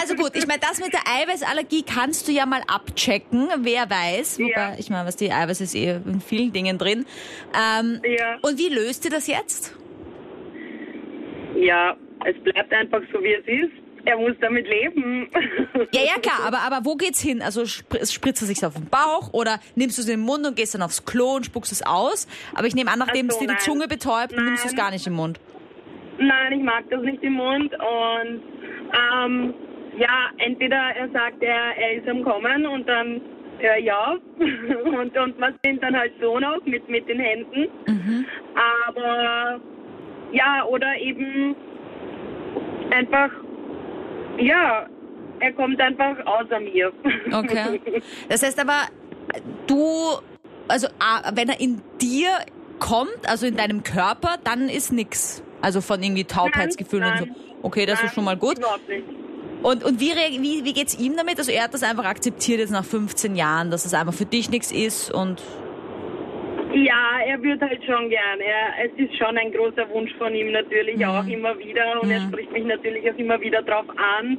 Also 0.00 0.14
gut, 0.14 0.32
ich 0.34 0.46
meine, 0.46 0.60
das 0.60 0.80
mit 0.80 0.92
der 0.92 1.00
Eiweißallergie 1.06 1.82
kannst 1.82 2.28
du 2.28 2.32
ja 2.32 2.46
mal 2.46 2.62
abchecken, 2.66 3.48
wer 3.58 3.88
weiß. 3.88 4.38
Wobei, 4.38 4.50
Ja. 4.50 4.74
ich 4.78 4.90
meine, 4.90 5.06
was 5.06 5.16
die 5.16 5.30
Eiweiß 5.32 5.60
ist 5.60 5.74
eh 5.74 5.90
in 6.04 6.20
vielen 6.20 6.52
Dingen 6.52 6.76
drin. 6.78 7.04
Ähm, 7.54 8.00
Ja. 8.04 8.38
Und 8.42 8.58
wie 8.58 8.68
löst 8.68 9.04
ihr 9.04 9.10
das 9.10 9.26
jetzt? 9.26 9.74
Ja, 11.56 11.96
es 12.24 12.36
bleibt 12.42 12.72
einfach 12.72 13.00
so, 13.12 13.22
wie 13.22 13.34
es 13.34 13.46
ist. 13.46 13.72
Er 14.04 14.16
muss 14.16 14.32
damit 14.40 14.66
leben. 14.68 15.28
Ja, 15.92 16.02
ja, 16.02 16.20
klar, 16.20 16.46
aber, 16.46 16.58
aber 16.58 16.84
wo 16.84 16.94
geht's 16.94 17.20
hin? 17.20 17.42
Also 17.42 17.62
spr- 17.62 18.08
spritzt 18.12 18.42
er 18.42 18.46
sich 18.46 18.64
auf 18.64 18.74
den 18.74 18.86
Bauch 18.88 19.32
oder 19.32 19.58
nimmst 19.74 19.98
du 19.98 20.02
es 20.02 20.08
in 20.08 20.18
den 20.20 20.24
Mund 20.26 20.46
und 20.46 20.54
gehst 20.54 20.74
dann 20.74 20.82
aufs 20.82 21.04
Klo 21.04 21.34
und 21.36 21.46
spuckst 21.46 21.72
es 21.72 21.84
aus? 21.84 22.28
Aber 22.54 22.66
ich 22.66 22.74
nehme 22.76 22.92
an, 22.92 22.98
nachdem 23.00 23.26
Ach 23.26 23.30
es 23.30 23.34
so, 23.34 23.40
dir 23.40 23.46
die 23.48 23.54
nein. 23.54 23.60
Zunge 23.62 23.88
betäubt, 23.88 24.32
Nein. 24.36 24.44
nimmst 24.44 24.64
du 24.64 24.68
es 24.68 24.76
gar 24.76 24.90
nicht 24.92 25.06
im 25.06 25.14
Mund. 25.14 25.40
Nein, 26.18 26.52
ich 26.52 26.62
mag 26.62 26.84
das 26.90 27.02
nicht 27.02 27.22
im 27.22 27.32
Mund 27.32 27.72
und 27.74 28.42
ähm, 29.24 29.54
ja, 29.98 30.30
entweder 30.38 30.76
er 30.76 31.08
sagt, 31.10 31.42
er, 31.42 31.76
er 31.76 31.94
ist 31.94 32.08
am 32.08 32.22
Kommen 32.22 32.66
und 32.66 32.88
dann 32.88 33.20
äh, 33.60 33.82
ja 33.82 34.16
und, 34.84 35.16
und 35.16 35.38
man 35.40 35.54
sind 35.64 35.82
dann 35.82 35.96
halt 35.96 36.12
so 36.20 36.38
noch 36.38 36.64
mit, 36.66 36.88
mit 36.88 37.08
den 37.08 37.18
Händen. 37.20 37.66
Aber 38.54 39.60
ja, 40.32 40.64
oder 40.66 40.96
eben 40.98 41.56
einfach, 42.90 43.30
ja, 44.40 44.86
er 45.40 45.52
kommt 45.52 45.80
einfach 45.80 46.16
außer 46.26 46.60
mir. 46.60 46.92
Okay. 47.32 47.80
Das 48.28 48.42
heißt 48.42 48.60
aber, 48.60 48.88
du, 49.66 49.84
also 50.68 50.88
wenn 51.34 51.48
er 51.48 51.60
in 51.60 51.80
dir 52.00 52.28
kommt, 52.78 53.28
also 53.28 53.46
in 53.46 53.56
deinem 53.56 53.82
Körper, 53.82 54.36
dann 54.44 54.68
ist 54.68 54.92
nix. 54.92 55.42
Also 55.62 55.80
von 55.80 56.02
irgendwie 56.02 56.24
Taubheitsgefühlen 56.24 57.04
und 57.04 57.14
nein, 57.14 57.34
so. 57.36 57.50
Okay, 57.62 57.84
das 57.84 57.98
Nein, 57.98 58.06
ist 58.06 58.14
schon 58.14 58.24
mal 58.24 58.36
gut. 58.36 58.58
Überhaupt 58.58 58.88
nicht. 58.88 59.04
Und, 59.62 59.84
und 59.84 60.00
wie, 60.00 60.12
wie, 60.12 60.64
wie 60.64 60.72
geht's 60.72 60.98
ihm 60.98 61.16
damit? 61.16 61.38
Also 61.38 61.52
er 61.52 61.64
hat 61.64 61.74
das 61.74 61.82
einfach 61.82 62.06
akzeptiert 62.06 62.60
jetzt 62.60 62.70
nach 62.70 62.84
15 62.84 63.36
Jahren, 63.36 63.70
dass 63.70 63.84
es 63.84 63.92
einfach 63.92 64.14
für 64.14 64.24
dich 64.24 64.50
nichts 64.50 64.72
ist 64.72 65.12
und 65.12 65.42
Ja, 66.72 67.18
er 67.26 67.42
würde 67.42 67.68
halt 67.68 67.82
schon 67.84 68.08
gern. 68.08 68.40
Er, 68.40 68.86
es 68.86 68.92
ist 68.96 69.16
schon 69.16 69.36
ein 69.36 69.52
großer 69.52 69.88
Wunsch 69.90 70.12
von 70.18 70.34
ihm 70.34 70.52
natürlich 70.52 71.04
auch 71.04 71.26
immer 71.26 71.58
wieder 71.58 72.00
und 72.00 72.10
er 72.10 72.20
spricht 72.28 72.52
mich 72.52 72.64
natürlich 72.64 73.10
auch 73.10 73.16
immer 73.18 73.40
wieder 73.40 73.62
drauf 73.62 73.86
an. 73.90 74.38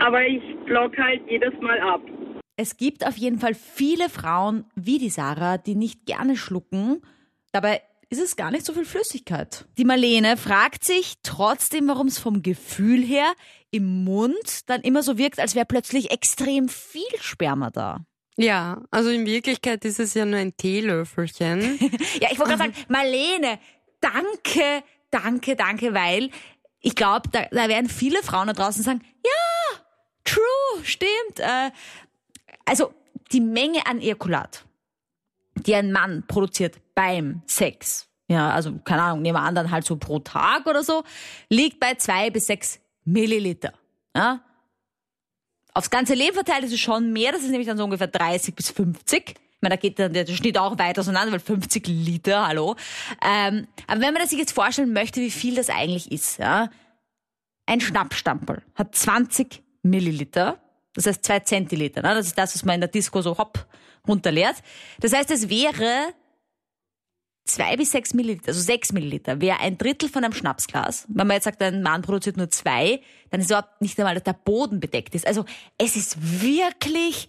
Aber 0.00 0.24
ich 0.26 0.42
block 0.64 0.96
halt 0.96 1.22
jedes 1.28 1.52
Mal 1.60 1.80
ab. 1.80 2.00
Es 2.56 2.76
gibt 2.76 3.06
auf 3.06 3.16
jeden 3.16 3.38
Fall 3.38 3.54
viele 3.54 4.08
Frauen 4.08 4.64
wie 4.76 4.98
die 4.98 5.10
Sarah, 5.10 5.58
die 5.58 5.74
nicht 5.74 6.06
gerne 6.06 6.36
schlucken. 6.36 7.02
Dabei 7.52 7.82
ist 8.10 8.22
es 8.22 8.36
gar 8.36 8.52
nicht 8.52 8.64
so 8.64 8.72
viel 8.72 8.84
Flüssigkeit. 8.84 9.66
Die 9.76 9.84
Marlene 9.84 10.36
fragt 10.36 10.84
sich 10.84 11.14
trotzdem, 11.24 11.88
warum 11.88 12.06
es 12.06 12.18
vom 12.18 12.42
Gefühl 12.42 13.02
her 13.02 13.32
im 13.72 14.04
Mund 14.04 14.68
dann 14.68 14.82
immer 14.82 15.02
so 15.02 15.18
wirkt, 15.18 15.40
als 15.40 15.56
wäre 15.56 15.66
plötzlich 15.66 16.12
extrem 16.12 16.68
viel 16.68 17.02
Sperma 17.20 17.70
da. 17.70 18.04
Ja, 18.36 18.82
also 18.90 19.10
in 19.10 19.26
Wirklichkeit 19.26 19.84
ist 19.84 20.00
es 20.00 20.14
ja 20.14 20.24
nur 20.24 20.38
ein 20.38 20.56
Teelöffelchen. 20.56 21.78
Ja, 22.20 22.28
ich 22.30 22.38
wollte 22.38 22.56
gerade 22.56 22.72
sagen, 22.72 22.86
Marlene, 22.88 23.58
danke, 24.00 24.82
danke, 25.10 25.56
danke, 25.56 25.94
weil 25.94 26.30
ich 26.80 26.94
glaube, 26.94 27.28
da, 27.30 27.46
da 27.50 27.68
werden 27.68 27.88
viele 27.88 28.22
Frauen 28.22 28.48
da 28.48 28.52
draußen 28.52 28.82
sagen, 28.82 29.02
ja, 29.24 29.80
true, 30.24 30.84
stimmt. 30.84 31.38
Äh, 31.38 31.70
also 32.64 32.92
die 33.32 33.40
Menge 33.40 33.86
an 33.86 34.00
Ejakulat, 34.00 34.64
die 35.54 35.74
ein 35.74 35.92
Mann 35.92 36.24
produziert 36.26 36.76
beim 36.94 37.42
Sex, 37.46 38.08
ja, 38.28 38.50
also 38.50 38.78
keine 38.84 39.02
Ahnung, 39.02 39.22
nehmen 39.22 39.36
wir 39.36 39.42
an, 39.42 39.54
dann 39.54 39.70
halt 39.70 39.84
so 39.84 39.96
pro 39.96 40.18
Tag 40.18 40.66
oder 40.66 40.82
so, 40.82 41.04
liegt 41.48 41.78
bei 41.78 41.94
zwei 41.94 42.30
bis 42.30 42.46
sechs 42.46 42.80
Milliliter. 43.04 43.72
Ja? 44.16 44.40
Aufs 45.74 45.90
ganze 45.90 46.14
Leben 46.14 46.34
verteilt 46.34 46.64
ist 46.64 46.72
es 46.72 46.80
schon 46.80 47.12
mehr, 47.12 47.32
das 47.32 47.42
ist 47.42 47.50
nämlich 47.50 47.66
dann 47.66 47.76
so 47.76 47.84
ungefähr 47.84 48.06
30 48.06 48.54
bis 48.54 48.70
50. 48.70 49.30
Ich 49.30 49.36
meine, 49.60 49.74
da 49.74 49.80
geht 49.80 49.98
dann 49.98 50.12
der 50.12 50.26
Schnitt 50.26 50.56
auch 50.56 50.78
weit 50.78 50.98
auseinander, 50.98 51.32
weil 51.32 51.40
50 51.40 51.86
Liter, 51.88 52.46
hallo. 52.46 52.76
Ähm, 53.20 53.66
aber 53.88 54.00
wenn 54.00 54.14
man 54.14 54.26
sich 54.28 54.38
jetzt 54.38 54.52
vorstellen 54.52 54.92
möchte, 54.92 55.20
wie 55.20 55.32
viel 55.32 55.56
das 55.56 55.70
eigentlich 55.70 56.12
ist, 56.12 56.38
ja. 56.38 56.70
Ein 57.66 57.80
Schnappstampel 57.80 58.62
hat 58.74 58.94
20 58.94 59.62
Milliliter, 59.82 60.60
das 60.94 61.06
heißt 61.06 61.24
zwei 61.24 61.40
Zentiliter. 61.40 62.02
Ne? 62.02 62.14
Das 62.14 62.26
ist 62.26 62.38
das, 62.38 62.54
was 62.54 62.64
man 62.64 62.76
in 62.76 62.82
der 62.82 62.90
Disco 62.90 63.20
so 63.22 63.36
hopp 63.36 63.66
runterleert. 64.06 64.56
Das 65.00 65.12
heißt, 65.12 65.30
es 65.30 65.48
wäre 65.48 66.12
zwei 67.44 67.76
bis 67.76 67.92
sechs 67.92 68.14
Milliliter, 68.14 68.48
also 68.48 68.60
sechs 68.60 68.92
Milliliter, 68.92 69.40
wäre 69.40 69.60
ein 69.60 69.78
Drittel 69.78 70.08
von 70.08 70.24
einem 70.24 70.32
Schnapsglas. 70.32 71.06
Wenn 71.08 71.26
man 71.26 71.36
jetzt 71.36 71.44
sagt, 71.44 71.62
ein 71.62 71.82
Mann 71.82 72.02
produziert 72.02 72.36
nur 72.36 72.50
zwei, 72.50 73.00
dann 73.30 73.40
ist 73.40 73.50
überhaupt 73.50 73.80
nicht 73.80 73.98
einmal, 73.98 74.14
dass 74.14 74.24
der 74.24 74.32
Boden 74.32 74.80
bedeckt 74.80 75.14
ist. 75.14 75.26
Also 75.26 75.44
es 75.78 75.96
ist 75.96 76.42
wirklich 76.42 77.28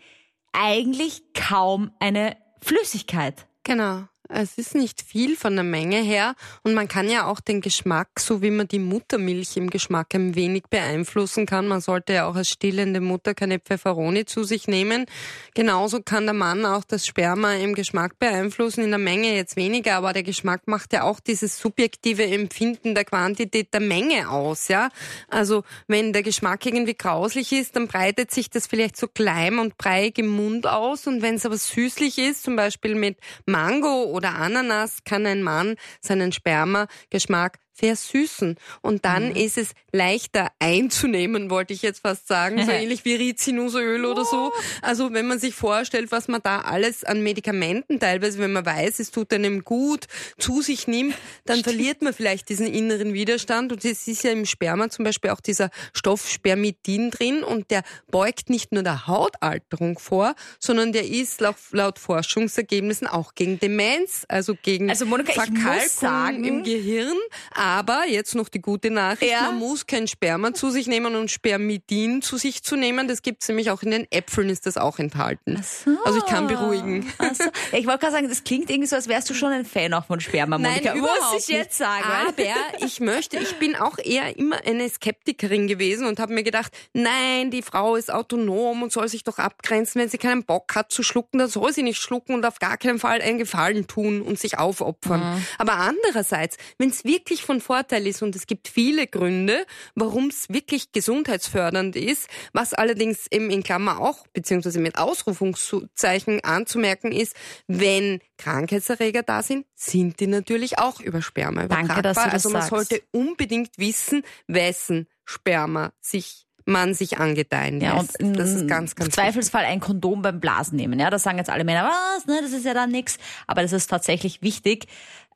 eigentlich 0.53 1.21
kaum 1.33 1.91
eine 1.99 2.37
Flüssigkeit. 2.61 3.45
Genau. 3.63 4.07
Es 4.27 4.57
ist 4.57 4.73
nicht 4.73 5.03
viel 5.03 5.35
von 5.35 5.53
der 5.53 5.63
Menge 5.63 6.01
her 6.01 6.33
und 6.63 6.73
man 6.73 6.87
kann 6.87 7.09
ja 7.09 7.27
auch 7.27 7.39
den 7.39 7.61
Geschmack, 7.61 8.19
so 8.19 8.41
wie 8.41 8.49
man 8.49 8.67
die 8.67 8.79
Muttermilch 8.79 9.55
im 9.55 9.69
Geschmack 9.69 10.15
ein 10.15 10.33
wenig 10.33 10.63
beeinflussen 10.67 11.45
kann. 11.45 11.67
Man 11.67 11.79
sollte 11.79 12.13
ja 12.13 12.27
auch 12.27 12.35
als 12.35 12.49
stillende 12.49 13.01
Mutter 13.01 13.35
keine 13.35 13.59
Pfefferoni 13.59 14.25
zu 14.25 14.43
sich 14.43 14.67
nehmen. 14.67 15.05
Genauso 15.53 16.01
kann 16.01 16.25
der 16.25 16.33
Mann 16.33 16.65
auch 16.65 16.83
das 16.83 17.05
Sperma 17.05 17.53
im 17.53 17.75
Geschmack 17.75 18.17
beeinflussen, 18.17 18.83
in 18.83 18.89
der 18.89 18.99
Menge 18.99 19.35
jetzt 19.35 19.57
weniger, 19.57 19.95
aber 19.95 20.11
der 20.11 20.23
Geschmack 20.23 20.67
macht 20.67 20.93
ja 20.93 21.03
auch 21.03 21.19
dieses 21.19 21.59
subjektive 21.59 22.25
Empfinden 22.25 22.95
der 22.95 23.05
Quantität 23.05 23.73
der 23.75 23.81
Menge 23.81 24.29
aus, 24.31 24.69
ja. 24.69 24.89
Also 25.29 25.63
wenn 25.87 26.13
der 26.13 26.23
Geschmack 26.23 26.65
irgendwie 26.65 26.95
grauslich 26.95 27.51
ist, 27.51 27.75
dann 27.75 27.87
breitet 27.87 28.31
sich 28.31 28.49
das 28.49 28.65
vielleicht 28.65 28.97
so 28.97 29.07
kleim 29.07 29.59
und 29.59 29.77
breiig 29.77 30.17
im 30.17 30.29
Mund 30.29 30.65
aus 30.65 31.05
und 31.05 31.21
wenn 31.21 31.35
es 31.35 31.45
aber 31.45 31.57
süßlich 31.57 32.17
ist, 32.17 32.41
zum 32.41 32.55
Beispiel 32.55 32.95
mit 32.95 33.17
Mango 33.45 34.14
oder 34.15 34.35
Ananas 34.35 35.03
kann 35.03 35.25
ein 35.25 35.43
Mann 35.43 35.75
seinen 35.99 36.31
Spermageschmack 36.31 37.59
versüßen. 37.75 38.55
Und 38.81 39.05
dann 39.05 39.29
mhm. 39.29 39.35
ist 39.35 39.57
es 39.57 39.71
leichter 39.91 40.49
einzunehmen, 40.59 41.49
wollte 41.49 41.73
ich 41.73 41.81
jetzt 41.81 42.01
fast 42.01 42.27
sagen, 42.27 42.63
so 42.65 42.71
ähnlich 42.71 43.05
wie 43.05 43.15
Rizinusöl 43.15 44.05
oder 44.05 44.25
so. 44.25 44.51
Also 44.81 45.13
wenn 45.13 45.27
man 45.27 45.39
sich 45.39 45.55
vorstellt, 45.55 46.11
was 46.11 46.27
man 46.27 46.41
da 46.41 46.61
alles 46.61 47.03
an 47.03 47.21
Medikamenten 47.21 47.99
teilweise, 47.99 48.39
wenn 48.39 48.53
man 48.53 48.65
weiß, 48.65 48.99
es 48.99 49.11
tut 49.11 49.33
einem 49.33 49.63
gut, 49.63 50.05
zu 50.37 50.61
sich 50.61 50.87
nimmt, 50.87 51.15
dann 51.45 51.59
Stimmt. 51.59 51.75
verliert 51.75 52.01
man 52.01 52.13
vielleicht 52.13 52.49
diesen 52.49 52.67
inneren 52.67 53.13
Widerstand. 53.13 53.71
Und 53.71 53.83
es 53.83 54.07
ist 54.07 54.23
ja 54.23 54.31
im 54.31 54.45
Sperma 54.45 54.89
zum 54.89 55.05
Beispiel 55.05 55.31
auch 55.31 55.41
dieser 55.41 55.69
Stoff 55.93 56.29
Spermidin 56.29 57.11
drin 57.11 57.43
und 57.43 57.71
der 57.71 57.83
beugt 58.09 58.49
nicht 58.49 58.71
nur 58.71 58.83
der 58.83 59.07
Hautalterung 59.07 59.99
vor, 59.99 60.35
sondern 60.59 60.93
der 60.93 61.07
ist 61.07 61.41
laut, 61.41 61.55
laut 61.71 61.99
Forschungsergebnissen 61.99 63.07
auch 63.07 63.35
gegen 63.35 63.59
Demenz, 63.59 64.25
also 64.27 64.55
gegen 64.61 64.89
also 64.89 65.05
Monika, 65.05 65.33
Verkalkung 65.33 66.43
im 66.43 66.63
Gehirn 66.63 67.17
aber 67.65 68.03
jetzt 68.07 68.35
noch 68.35 68.47
die 68.47 68.61
gute 68.61 68.91
Nachricht, 68.91 69.31
ja. 69.31 69.41
man 69.41 69.57
muss 69.57 69.87
kein 69.87 70.07
Sperma 70.07 70.53
zu 70.53 70.69
sich 70.69 70.85
nehmen 70.85 71.15
und 71.15 71.31
Spermidin 71.31 72.21
zu 72.21 72.37
sich 72.37 72.61
zu 72.61 72.75
nehmen. 72.75 73.07
Das 73.07 73.23
gibt's 73.23 73.47
nämlich 73.47 73.71
auch 73.71 73.81
in 73.81 73.89
den 73.89 74.07
Äpfeln, 74.11 74.49
ist 74.49 74.67
das 74.67 74.77
auch 74.77 74.99
enthalten. 74.99 75.63
So. 75.63 75.97
Also 76.05 76.19
ich 76.19 76.25
kann 76.25 76.47
beruhigen. 76.47 77.11
So. 77.33 77.43
Ich 77.71 77.87
wollte 77.87 77.99
gerade 77.99 78.11
sagen, 78.13 78.29
das 78.29 78.43
klingt 78.43 78.69
irgendwie 78.69 78.87
so, 78.87 78.95
als 78.95 79.07
wärst 79.07 79.29
du 79.29 79.33
schon 79.33 79.51
ein 79.51 79.65
Fan 79.65 79.93
auch 79.93 80.05
von 80.05 80.19
Sperma, 80.19 80.59
Monika. 80.59 80.91
Nein, 80.91 80.97
überhaupt 80.99 81.33
muss 81.33 81.49
ich 81.49 81.55
jetzt 81.55 81.77
sagen. 81.77 82.03
Aber 82.03 82.85
ich 82.85 82.99
möchte, 82.99 83.37
ich 83.37 83.55
bin 83.55 83.75
auch 83.75 83.97
eher 83.97 84.37
immer 84.37 84.57
eine 84.65 84.87
Skeptikerin 84.87 85.67
gewesen 85.67 86.05
und 86.05 86.19
habe 86.19 86.33
mir 86.33 86.43
gedacht, 86.43 86.71
nein, 86.93 87.49
die 87.49 87.63
Frau 87.63 87.95
ist 87.95 88.13
autonom 88.13 88.83
und 88.83 88.91
soll 88.91 89.07
sich 89.07 89.23
doch 89.23 89.39
abgrenzen. 89.39 89.99
Wenn 89.99 90.09
sie 90.09 90.17
keinen 90.17 90.43
Bock 90.43 90.75
hat 90.75 90.91
zu 90.91 91.03
schlucken, 91.03 91.39
dann 91.39 91.49
soll 91.49 91.73
sie 91.73 91.83
nicht 91.83 91.99
schlucken 91.99 92.35
und 92.35 92.45
auf 92.45 92.59
gar 92.59 92.77
keinen 92.77 92.99
Fall 92.99 93.21
einen 93.21 93.39
Gefallen 93.39 93.87
tun 93.87 94.21
und 94.21 94.39
sich 94.39 94.59
aufopfern. 94.59 95.19
Mhm. 95.19 95.45
Aber 95.57 95.73
andererseits, 95.73 96.57
wenn 96.77 96.89
es 96.89 97.03
wirklich 97.03 97.43
von 97.43 97.54
von 97.55 97.61
Vorteil 97.61 98.07
ist 98.07 98.21
und 98.21 98.35
es 98.35 98.47
gibt 98.47 98.67
viele 98.67 99.07
Gründe, 99.07 99.65
warum 99.95 100.27
es 100.27 100.49
wirklich 100.49 100.91
gesundheitsfördernd 100.91 101.95
ist, 101.95 102.27
was 102.53 102.73
allerdings 102.73 103.27
eben 103.31 103.49
in 103.49 103.63
Klammer 103.63 103.99
auch, 103.99 104.27
beziehungsweise 104.33 104.79
mit 104.79 104.97
Ausrufungszeichen 104.97 106.43
anzumerken 106.43 107.11
ist, 107.11 107.35
wenn 107.67 108.19
Krankheitserreger 108.37 109.23
da 109.23 109.41
sind, 109.41 109.65
sind 109.73 110.19
die 110.19 110.27
natürlich 110.27 110.79
auch 110.79 110.99
über 110.99 111.21
Sperma 111.21 111.63
übertragbar. 111.63 112.01
Danke, 112.01 112.01
dass 112.01 112.17
du 112.17 112.23
das 112.23 112.33
also 112.33 112.49
man 112.49 112.61
sagst. 112.63 112.89
sollte 112.89 113.03
unbedingt 113.11 113.77
wissen, 113.77 114.23
wessen 114.47 115.07
Sperma 115.23 115.93
sich 116.01 116.45
man 116.67 116.95
sich 116.95 117.19
angedeihen 117.19 117.79
ja, 117.79 117.99
lässt. 117.99 118.19
Und 118.23 118.33
das 118.33 118.49
ist 118.49 118.67
ganz, 118.67 118.95
ganz 118.95 119.09
Im 119.09 119.13
Zweifelsfall 119.13 119.65
ein 119.65 119.79
Kondom 119.79 120.23
beim 120.23 120.39
Blasen 120.39 120.77
nehmen. 120.77 120.99
Ja, 120.99 121.11
das 121.11 121.21
sagen 121.21 121.37
jetzt 121.37 121.51
alle 121.51 121.63
Männer, 121.63 121.83
was, 121.83 122.25
ne, 122.25 122.39
das 122.41 122.53
ist 122.53 122.65
ja 122.65 122.73
dann 122.73 122.89
nix. 122.89 123.19
Aber 123.45 123.61
das 123.61 123.71
ist 123.71 123.85
tatsächlich 123.85 124.41
wichtig. 124.41 124.87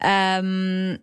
Ähm, 0.02 0.98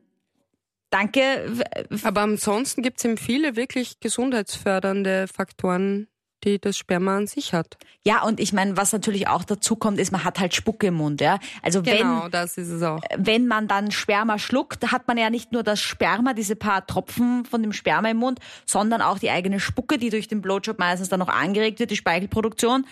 Danke. 0.90 1.64
Aber 2.05 2.20
ansonsten 2.22 2.83
gibt 2.83 2.99
es 2.99 3.05
eben 3.05 3.16
viele 3.16 3.57
wirklich 3.57 4.01
gesundheitsfördernde 4.01 5.27
Faktoren, 5.29 6.09
die 6.44 6.61
das 6.61 6.77
Sperma 6.77 7.16
an 7.16 7.27
sich 7.27 7.53
hat. 7.53 7.77
Ja, 8.05 8.22
und 8.22 8.38
ich 8.38 8.53
meine, 8.53 8.77
was 8.77 8.92
natürlich 8.92 9.27
auch 9.27 9.42
dazu 9.42 9.75
kommt, 9.75 9.99
ist, 9.99 10.12
man 10.12 10.22
hat 10.22 10.38
halt 10.38 10.55
Spucke 10.55 10.88
im 10.88 10.94
Mund, 10.94 11.20
ja. 11.20 11.38
Also 11.62 11.83
genau, 11.83 12.25
wenn, 12.25 12.31
das 12.31 12.57
ist 12.57 12.68
es 12.68 12.83
auch. 12.83 13.01
Wenn 13.16 13.49
man 13.49 13.66
dann 13.66 13.90
Sperma 13.90 14.38
schluckt, 14.38 14.92
hat 14.92 15.09
man 15.09 15.18
ja 15.18 15.29
nicht 15.31 15.51
nur 15.53 15.62
das 15.62 15.81
Sperma, 15.81 16.33
diese 16.33 16.55
paar 16.55 16.87
Tropfen 16.87 17.44
von 17.44 17.62
dem 17.62 17.72
Sperma 17.72 18.11
im 18.11 18.18
Mund, 18.18 18.38
sondern 18.64 19.03
auch 19.03 19.18
die 19.18 19.31
eigene 19.31 19.59
Spucke, 19.59 19.99
die 19.99 20.11
durch 20.11 20.29
den 20.29 20.40
Blowjob 20.40 20.79
meistens 20.79 21.09
dann 21.09 21.18
noch 21.18 21.29
angeregt 21.29 21.81
wird, 21.81 21.90
die 21.90 21.96
Speichelproduktion. 21.96 22.87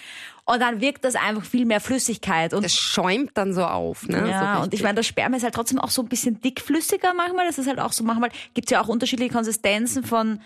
Und 0.47 0.61
dann 0.61 0.81
wirkt 0.81 1.05
das 1.05 1.15
einfach 1.15 1.45
viel 1.45 1.65
mehr 1.65 1.81
Flüssigkeit. 1.81 2.53
Und 2.53 2.65
das 2.65 2.75
schäumt 2.75 3.31
dann 3.35 3.55
so 3.55 3.65
auf. 3.65 4.07
Ne? 4.09 4.29
Ja, 4.29 4.57
so 4.57 4.63
und 4.65 4.75
ich 4.75 4.83
meine, 4.83 4.97
das 4.97 5.07
Sperma 5.07 5.37
ist 5.37 5.43
halt 5.43 5.55
trotzdem 5.55 5.79
auch 5.79 5.91
so 5.91 6.03
ein 6.03 6.09
bisschen 6.09 6.41
dickflüssiger 6.41 7.15
manchmal. 7.15 7.47
Das 7.47 7.57
ist 7.57 7.67
halt 7.67 7.81
auch 7.81 7.93
so, 7.93 8.05
manchmal 8.05 8.31
gibt's 8.53 8.71
ja 8.71 8.83
auch 8.83 8.89
unterschiedliche 8.89 9.33
Konsistenzen 9.33 10.05
von 10.05 10.41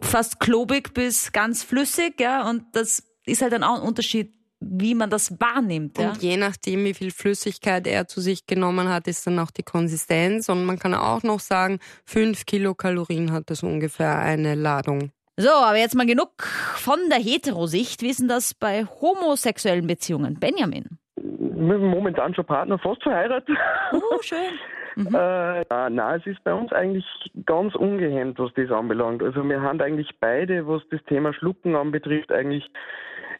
fast 0.00 0.40
klobig 0.40 0.94
bis 0.94 1.32
ganz 1.32 1.62
flüssig, 1.62 2.20
ja, 2.20 2.48
und 2.48 2.64
das 2.72 3.02
ist 3.26 3.42
halt 3.42 3.52
dann 3.52 3.64
auch 3.64 3.80
ein 3.80 3.88
Unterschied, 3.88 4.32
wie 4.60 4.94
man 4.94 5.10
das 5.10 5.38
wahrnimmt. 5.40 5.98
Ja? 5.98 6.10
Und 6.10 6.22
je 6.22 6.36
nachdem, 6.36 6.84
wie 6.84 6.94
viel 6.94 7.10
Flüssigkeit 7.10 7.86
er 7.86 8.06
zu 8.06 8.20
sich 8.20 8.46
genommen 8.46 8.88
hat, 8.88 9.06
ist 9.06 9.26
dann 9.26 9.38
auch 9.38 9.50
die 9.50 9.62
Konsistenz. 9.62 10.48
Und 10.48 10.64
man 10.64 10.78
kann 10.78 10.94
auch 10.94 11.22
noch 11.22 11.40
sagen, 11.40 11.78
fünf 12.04 12.46
Kilokalorien 12.46 13.32
hat 13.32 13.50
das 13.50 13.62
ungefähr 13.62 14.18
eine 14.18 14.54
Ladung. 14.54 15.10
So, 15.36 15.50
aber 15.50 15.76
jetzt 15.76 15.94
mal 15.94 16.06
genug 16.06 16.44
von 16.76 16.98
der 17.10 17.18
Heterosicht. 17.18 18.00
Wie 18.00 18.08
ist 18.08 18.20
denn 18.20 18.28
das 18.28 18.54
bei 18.54 18.86
homosexuellen 18.86 19.86
Beziehungen? 19.86 20.38
Benjamin? 20.40 20.98
Momentan 21.18 22.34
schon 22.34 22.46
Partner, 22.46 22.78
fast 22.78 23.02
verheiratet. 23.02 23.56
Oh, 23.92 24.22
schön. 24.22 24.38
Mhm. 24.96 25.14
Äh, 25.14 25.64
na, 25.90 26.16
es 26.16 26.26
ist 26.26 26.42
bei 26.42 26.54
uns 26.54 26.72
eigentlich 26.72 27.04
ganz 27.44 27.74
ungehemmt, 27.74 28.38
was 28.38 28.52
das 28.54 28.70
anbelangt. 28.70 29.22
Also 29.22 29.46
wir 29.46 29.60
haben 29.60 29.80
eigentlich 29.80 30.10
beide, 30.20 30.66
was 30.66 30.82
das 30.90 31.04
Thema 31.04 31.34
Schlucken 31.34 31.76
anbetrifft, 31.76 32.32
eigentlich 32.32 32.68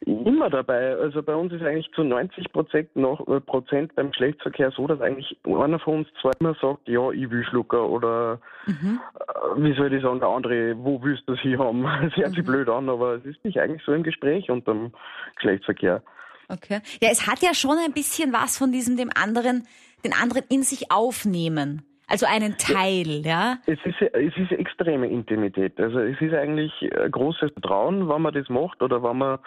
immer 0.05 0.51
dabei. 0.51 0.95
Also 0.97 1.23
bei 1.23 1.35
uns 1.35 1.53
ist 1.55 1.63
eigentlich 1.63 1.91
zu 1.95 2.05
90 2.05 2.53
Prozent, 2.53 2.95
noch, 2.95 3.27
äh, 3.29 3.41
Prozent 3.41 3.95
beim 3.95 4.11
Geschlechtsverkehr 4.11 4.71
so, 4.71 4.87
dass 4.87 5.01
eigentlich 5.01 5.39
einer 5.45 5.79
von 5.79 6.01
uns 6.01 6.09
zweimal 6.21 6.55
sagt, 6.61 6.87
ja, 6.89 7.11
ich 7.11 7.31
will 7.31 7.45
Schlucker 7.45 7.89
oder 7.89 8.39
mhm. 8.67 9.01
äh, 9.19 9.63
wie 9.63 9.75
soll 9.75 9.93
ich 9.93 10.03
sagen, 10.03 10.21
der 10.21 10.29
andere, 10.29 10.77
wo 10.77 11.03
willst 11.03 11.27
du 11.27 11.33
das 11.33 11.41
hier 11.41 11.59
haben? 11.59 11.83
Das 12.03 12.17
hört 12.17 12.31
sich 12.31 12.41
mhm. 12.41 12.47
blöd 12.47 12.69
an, 12.69 12.89
aber 12.91 13.15
es 13.15 13.25
ist 13.25 13.43
nicht 13.45 13.59
eigentlich 13.59 13.83
so 13.85 13.93
im 13.93 14.03
Gespräch 14.03 14.51
unterm 14.51 14.93
Geschlechtsverkehr. 15.37 16.03
Okay. 16.49 16.81
Ja, 17.01 17.09
es 17.11 17.27
hat 17.27 17.41
ja 17.41 17.55
schon 17.55 17.79
ein 17.79 17.93
bisschen 17.93 18.33
was 18.33 18.57
von 18.57 18.71
diesem 18.71 18.97
dem 18.97 19.11
anderen, 19.15 19.67
den 20.05 20.13
anderen 20.13 20.45
in 20.49 20.63
sich 20.63 20.91
aufnehmen. 20.91 21.83
Also 22.09 22.25
einen 22.27 22.57
Teil, 22.57 23.27
ja? 23.27 23.59
Es 23.67 23.79
ist, 23.85 24.01
es 24.01 24.37
ist 24.37 24.53
extreme 24.53 25.09
Intimität. 25.09 25.79
Also 25.81 25.99
es 25.99 26.21
ist 26.21 26.35
eigentlich 26.35 26.73
ein 26.97 27.11
großes 27.11 27.51
Vertrauen, 27.53 28.09
wenn 28.09 28.23
man 28.23 28.33
das 28.33 28.49
macht 28.49 28.81
oder 28.81 29.03
wenn 29.03 29.19
man 29.19 29.39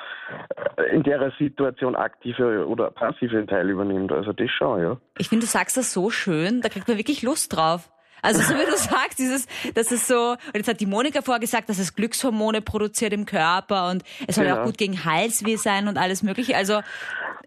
in 0.91 1.03
der 1.03 1.31
Situation 1.39 1.95
aktive 1.95 2.67
oder 2.67 2.91
passive 2.91 3.45
Teil 3.45 3.69
übernimmt. 3.69 4.11
Also 4.11 4.33
das 4.33 4.51
schon, 4.51 4.81
ja. 4.81 4.97
Ich 5.17 5.29
finde, 5.29 5.45
du 5.45 5.49
sagst 5.49 5.77
das 5.77 5.93
so 5.93 6.09
schön, 6.09 6.59
da 6.59 6.67
kriegt 6.67 6.89
man 6.89 6.97
wirklich 6.97 7.21
Lust 7.21 7.55
drauf. 7.55 7.89
Also 8.21 8.41
so 8.41 8.53
wie 8.55 8.65
du 8.65 8.77
sagst, 8.77 9.19
dieses, 9.19 9.47
das 9.73 9.91
ist 9.91 10.07
so, 10.07 10.31
und 10.31 10.55
jetzt 10.55 10.67
hat 10.67 10.79
die 10.79 10.85
Monika 10.85 11.21
vorgesagt, 11.21 11.69
dass 11.69 11.79
es 11.79 11.95
Glückshormone 11.95 12.61
produziert 12.61 13.13
im 13.13 13.25
Körper 13.25 13.89
und 13.89 14.03
es 14.27 14.35
soll 14.35 14.45
ja 14.45 14.61
auch 14.61 14.65
gut 14.65 14.77
gegen 14.77 15.05
Halsweh 15.05 15.55
sein 15.55 15.87
und 15.87 15.97
alles 15.97 16.23
mögliche. 16.23 16.55
Also 16.55 16.81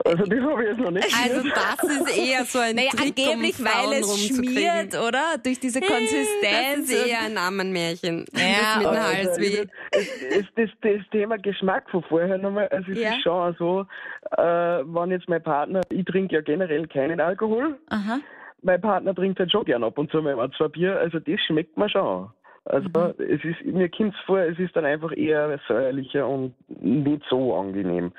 also 0.04 0.24
das 0.24 0.40
habe 0.40 0.62
ich 0.62 0.68
jetzt 0.68 0.80
noch 0.80 0.90
nicht 0.90 1.14
Also 1.14 1.48
das 1.48 1.96
ist 1.96 2.18
eher 2.30 2.44
so 2.44 2.58
ein 2.58 2.74
naja, 2.74 2.90
Trick, 2.90 3.18
angeblich, 3.18 3.58
um 3.58 3.64
weil 3.64 4.00
es 4.00 4.26
schmiert, 4.26 4.94
oder? 4.94 5.38
Durch 5.42 5.60
diese 5.60 5.80
Konsistenz. 5.80 6.88
Das 6.88 6.98
ist 6.98 7.06
eher 7.06 7.20
ein 7.20 7.38
Ammenmärchen. 7.38 8.24
Ja, 8.34 8.78
mit 8.78 8.86
dem 8.86 9.02
Halsweh. 9.02 9.66
Also, 9.94 10.48
das, 10.56 10.68
das, 10.82 11.10
Thema 11.10 11.38
Geschmack 11.38 11.88
von 11.90 12.02
vorher 12.04 12.38
nochmal, 12.38 12.68
also 12.68 12.90
es 12.90 12.98
ja. 12.98 13.10
ist 13.10 13.22
schon 13.22 13.54
so, 13.58 13.86
äh, 14.36 14.42
wenn 14.42 15.10
jetzt 15.10 15.28
mein 15.28 15.42
Partner, 15.42 15.80
ich 15.90 16.04
trinke 16.04 16.34
ja 16.34 16.40
generell 16.40 16.86
keinen 16.88 17.20
Alkohol. 17.20 17.78
Aha. 17.88 18.18
Mein 18.62 18.80
Partner 18.80 19.14
trinkt 19.14 19.38
halt 19.40 19.50
schon 19.50 19.64
gern 19.64 19.84
ab 19.84 19.98
und 19.98 20.10
zu 20.10 20.22
mal 20.22 20.50
zwei 20.56 20.68
Bier, 20.68 20.98
also 20.98 21.18
das 21.18 21.40
schmeckt 21.40 21.76
mir 21.76 21.88
schon. 21.88 22.30
Also 22.64 22.88
Mhm. 22.88 23.14
es 23.18 23.44
ist, 23.44 23.64
mir 23.64 23.88
kommt 23.88 24.14
vor, 24.24 24.38
es 24.38 24.58
ist 24.58 24.76
dann 24.76 24.84
einfach 24.84 25.10
eher 25.16 25.58
säuerlicher 25.66 26.26
und 26.28 26.54
nicht 26.80 27.22
so 27.28 27.54
angenehm. 27.56 28.12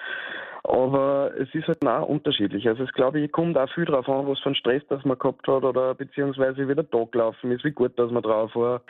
Aber 0.66 1.32
es 1.38 1.54
ist 1.54 1.68
halt 1.68 1.86
auch 1.86 2.08
unterschiedlich. 2.08 2.68
Also 2.68 2.84
es 2.84 2.92
glaube 2.94 3.20
ich 3.20 3.32
kommt 3.32 3.58
auch 3.58 3.70
viel 3.74 3.86
drauf 3.86 4.08
an, 4.08 4.28
was 4.28 4.40
für 4.40 4.48
einen 4.48 4.56
Stress 4.56 4.82
das 4.90 5.04
man 5.06 5.18
gehabt 5.20 5.46
hat 5.48 5.64
oder 5.64 5.94
beziehungsweise 5.94 6.68
wie 6.68 6.76
der 6.76 6.90
Tag 6.90 7.12
gelaufen 7.14 7.52
ist, 7.52 7.64
wie 7.66 7.72
gut 7.72 7.98
dass 8.00 8.12
man 8.12 8.24
drauf 8.24 8.54
war. 8.56 8.82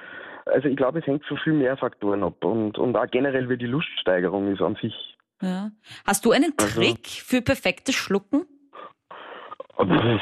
Also 0.46 0.68
ich 0.68 0.76
glaube, 0.76 1.00
es 1.00 1.08
hängt 1.08 1.26
von 1.26 1.38
viel 1.38 1.54
mehr 1.54 1.78
Faktoren 1.78 2.24
ab 2.24 2.44
und, 2.44 2.78
und 2.78 2.96
auch 2.96 3.08
generell 3.12 3.48
wie 3.50 3.58
die 3.58 3.66
Luststeigerung 3.68 4.52
ist 4.54 4.62
an 4.62 4.76
sich. 4.82 5.18
Ja. 5.42 5.70
Hast 6.06 6.26
du 6.26 6.32
einen 6.32 6.54
Also- 6.60 6.80
Trick 6.82 7.08
für 7.08 7.42
perfektes 7.42 7.96
Schlucken? 7.96 8.46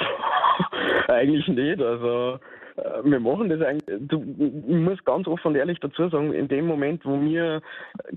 eigentlich 1.07 1.47
nicht. 1.47 1.81
Also 1.81 2.39
äh, 2.77 3.03
wir 3.03 3.19
machen 3.19 3.49
das 3.49 3.61
eigentlich. 3.61 4.07
Du, 4.07 4.21
ich 4.21 4.75
muss 4.75 5.03
ganz 5.05 5.27
offen 5.27 5.47
und 5.47 5.55
ehrlich 5.55 5.79
dazu 5.79 6.09
sagen, 6.09 6.33
in 6.33 6.47
dem 6.47 6.67
Moment, 6.67 7.05
wo 7.05 7.19
wir 7.21 7.61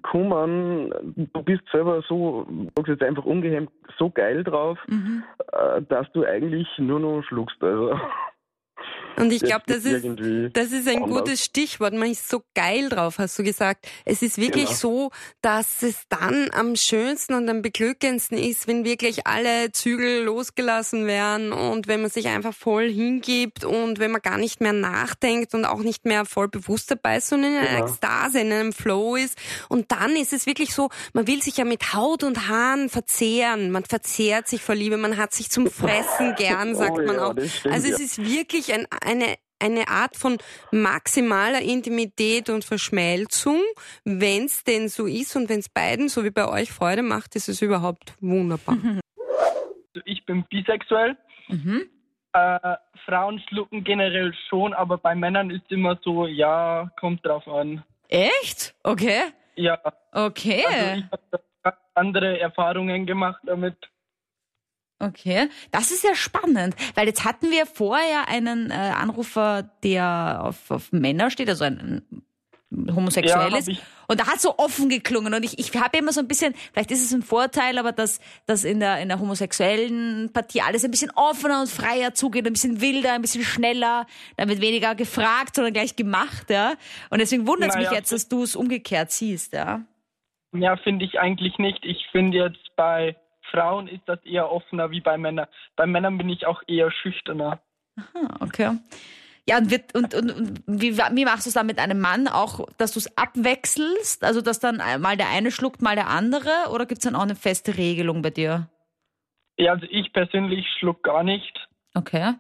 kommen, 0.02 0.92
du 1.32 1.42
bist 1.42 1.62
selber 1.72 2.02
so, 2.08 2.46
sagst 2.76 2.88
jetzt 2.88 3.02
einfach 3.02 3.24
ungehemmt, 3.24 3.70
so 3.98 4.10
geil 4.10 4.44
drauf, 4.44 4.78
Mhm. 4.88 5.22
äh, 5.52 5.82
dass 5.88 6.10
du 6.12 6.24
eigentlich 6.24 6.68
nur 6.78 7.00
noch 7.00 7.22
schluckst. 7.22 7.62
Also 7.62 7.98
Und 9.16 9.32
ich 9.32 9.42
glaube, 9.42 9.62
das 9.66 9.84
ist, 9.84 10.04
das 10.56 10.72
ist 10.72 10.88
ein 10.88 11.02
anders. 11.04 11.18
gutes 11.20 11.44
Stichwort. 11.44 11.94
Man 11.94 12.10
ist 12.10 12.28
so 12.28 12.42
geil 12.54 12.88
drauf, 12.88 13.18
hast 13.18 13.38
du 13.38 13.42
gesagt. 13.44 13.86
Es 14.04 14.22
ist 14.22 14.38
wirklich 14.38 14.66
Genau. 14.66 14.76
so, 14.76 15.10
dass 15.42 15.82
es 15.82 16.02
dann 16.08 16.50
am 16.52 16.76
schönsten 16.76 17.34
und 17.34 17.48
am 17.48 17.62
beglückendsten 17.62 18.36
ist, 18.38 18.66
wenn 18.66 18.84
wirklich 18.84 19.26
alle 19.26 19.70
Zügel 19.72 20.22
losgelassen 20.24 21.06
werden 21.06 21.52
und 21.52 21.86
wenn 21.86 22.00
man 22.02 22.10
sich 22.10 22.28
einfach 22.28 22.54
voll 22.54 22.90
hingibt 22.90 23.64
und 23.64 23.98
wenn 23.98 24.10
man 24.10 24.20
gar 24.22 24.38
nicht 24.38 24.60
mehr 24.60 24.72
nachdenkt 24.72 25.54
und 25.54 25.64
auch 25.64 25.80
nicht 25.80 26.04
mehr 26.04 26.24
voll 26.24 26.48
bewusst 26.48 26.90
dabei 26.90 27.18
ist, 27.18 27.28
sondern 27.28 27.52
in 27.52 27.58
einer 27.58 27.74
Genau. 27.74 27.86
Ekstase, 27.86 28.40
in 28.40 28.52
einem 28.52 28.72
Flow 28.72 29.16
ist. 29.16 29.36
Und 29.68 29.90
dann 29.92 30.16
ist 30.16 30.32
es 30.32 30.46
wirklich 30.46 30.74
so, 30.74 30.88
man 31.12 31.26
will 31.26 31.42
sich 31.42 31.56
ja 31.56 31.64
mit 31.64 31.94
Haut 31.94 32.22
und 32.24 32.48
Haaren 32.48 32.88
verzehren. 32.88 33.70
Man 33.70 33.84
verzehrt 33.84 34.48
sich 34.48 34.62
vor 34.62 34.74
Liebe, 34.74 34.96
man 34.96 35.16
hat 35.16 35.32
sich 35.34 35.50
zum 35.50 35.70
Fressen 35.70 36.34
gern, 36.36 36.74
sagt 36.76 36.98
Oh 36.98 37.02
man 37.06 37.16
ja, 37.16 37.26
auch. 37.26 37.34
stimmt, 37.40 37.74
Also 37.74 37.88
es 37.88 37.98
ja. 37.98 38.04
ist 38.04 38.18
wirklich 38.24 38.72
ein, 38.72 38.86
eine, 39.04 39.36
eine 39.58 39.88
Art 39.88 40.16
von 40.16 40.38
maximaler 40.72 41.62
Intimität 41.62 42.50
und 42.50 42.64
Verschmelzung. 42.64 43.60
Wenn 44.04 44.44
es 44.44 44.64
denn 44.64 44.88
so 44.88 45.06
ist 45.06 45.36
und 45.36 45.48
wenn 45.48 45.60
es 45.60 45.68
beiden, 45.68 46.08
so 46.08 46.24
wie 46.24 46.30
bei 46.30 46.48
euch, 46.48 46.70
Freude 46.72 47.02
macht, 47.02 47.36
ist 47.36 47.48
es 47.48 47.62
überhaupt 47.62 48.14
wunderbar. 48.20 48.76
Ich 50.04 50.24
bin 50.26 50.44
bisexuell. 50.50 51.16
Mhm. 51.48 51.88
Äh, 52.32 52.76
Frauen 53.06 53.40
schlucken 53.48 53.84
generell 53.84 54.32
schon, 54.48 54.74
aber 54.74 54.98
bei 54.98 55.14
Männern 55.14 55.50
ist 55.50 55.70
immer 55.70 55.98
so, 56.02 56.26
ja, 56.26 56.90
kommt 56.98 57.24
drauf 57.24 57.46
an. 57.46 57.84
Echt? 58.08 58.74
Okay. 58.82 59.20
Ja, 59.56 59.78
Okay. 60.10 60.64
also 60.68 61.02
ich 61.02 61.64
habe 61.64 61.76
andere 61.94 62.38
Erfahrungen 62.40 63.06
gemacht 63.06 63.40
damit. 63.44 63.76
Okay, 65.00 65.48
das 65.72 65.90
ist 65.90 66.04
ja 66.04 66.14
spannend, 66.14 66.76
weil 66.94 67.06
jetzt 67.06 67.24
hatten 67.24 67.50
wir 67.50 67.66
vorher 67.66 68.28
einen 68.28 68.70
äh, 68.70 68.74
Anrufer, 68.74 69.68
der 69.82 70.40
auf, 70.44 70.70
auf 70.70 70.92
Männer 70.92 71.30
steht, 71.30 71.48
also 71.48 71.64
ein, 71.64 72.02
ein 72.70 72.94
homosexuell 72.94 73.50
Ja, 73.50 73.58
ist. 73.58 73.70
Und 74.06 74.20
da 74.20 74.26
hat 74.26 74.40
so 74.40 74.56
offen 74.56 74.88
geklungen 74.88 75.34
und 75.34 75.42
ich, 75.42 75.58
ich 75.58 75.74
habe 75.74 75.98
immer 75.98 76.12
so 76.12 76.20
ein 76.20 76.28
bisschen, 76.28 76.54
vielleicht 76.72 76.90
ist 76.92 77.04
es 77.04 77.12
ein 77.12 77.22
Vorteil, 77.22 77.78
aber 77.78 77.92
dass, 77.92 78.20
dass 78.46 78.64
in, 78.64 78.80
der, 78.80 79.00
in 79.00 79.08
der 79.08 79.18
homosexuellen 79.18 80.30
Partie 80.32 80.60
alles 80.60 80.84
ein 80.84 80.90
bisschen 80.90 81.10
offener 81.16 81.60
und 81.60 81.68
freier 81.68 82.14
zugeht, 82.14 82.46
ein 82.46 82.52
bisschen 82.52 82.80
wilder, 82.80 83.14
ein 83.14 83.22
bisschen 83.22 83.44
schneller, 83.44 84.06
da 84.36 84.48
wird 84.48 84.60
weniger 84.60 84.94
gefragt, 84.94 85.56
sondern 85.56 85.72
gleich 85.72 85.96
gemacht, 85.96 86.50
ja. 86.50 86.74
Und 87.10 87.20
deswegen 87.20 87.46
wundert 87.46 87.70
es 87.70 87.76
mich 87.76 87.86
Naja, 87.86 87.98
jetzt, 87.98 88.12
dass 88.12 88.28
du 88.28 88.44
es 88.44 88.54
umgekehrt 88.54 89.10
siehst, 89.10 89.54
ja. 89.54 89.82
Ja, 90.52 90.76
finde 90.76 91.04
ich 91.04 91.18
eigentlich 91.18 91.58
nicht. 91.58 91.84
Ich 91.84 92.06
finde 92.12 92.38
jetzt 92.38 92.76
bei 92.76 93.16
Frauen 93.54 93.86
ist 93.88 94.02
das 94.06 94.22
eher 94.24 94.50
offener 94.50 94.90
wie 94.90 95.00
bei 95.00 95.16
Männern. 95.16 95.46
Bei 95.76 95.86
Männern 95.86 96.18
bin 96.18 96.28
ich 96.28 96.46
auch 96.46 96.62
eher 96.66 96.90
schüchterner. 96.90 97.60
Ah, 97.96 98.36
okay. 98.40 98.76
Ja, 99.46 99.58
und, 99.58 99.70
wird, 99.70 99.94
und, 99.94 100.14
und, 100.14 100.30
und 100.32 100.62
wie, 100.66 100.96
wie 100.96 101.24
machst 101.24 101.46
du 101.46 101.50
es 101.50 101.54
dann 101.54 101.66
mit 101.66 101.78
einem 101.78 102.00
Mann? 102.00 102.28
Auch, 102.28 102.66
dass 102.78 102.92
du 102.92 102.98
es 102.98 103.16
abwechselst? 103.16 104.24
Also, 104.24 104.40
dass 104.40 104.58
dann 104.58 104.78
mal 105.00 105.16
der 105.16 105.28
eine 105.28 105.50
schluckt, 105.50 105.82
mal 105.82 105.94
der 105.94 106.08
andere? 106.08 106.50
Oder 106.72 106.86
gibt 106.86 106.98
es 106.98 107.04
dann 107.04 107.14
auch 107.14 107.22
eine 107.22 107.36
feste 107.36 107.76
Regelung 107.76 108.22
bei 108.22 108.30
dir? 108.30 108.68
Ja, 109.56 109.72
also 109.72 109.86
ich 109.90 110.12
persönlich 110.12 110.66
schluck 110.78 111.02
gar 111.02 111.22
nicht. 111.22 111.68
Okay. 111.94 112.34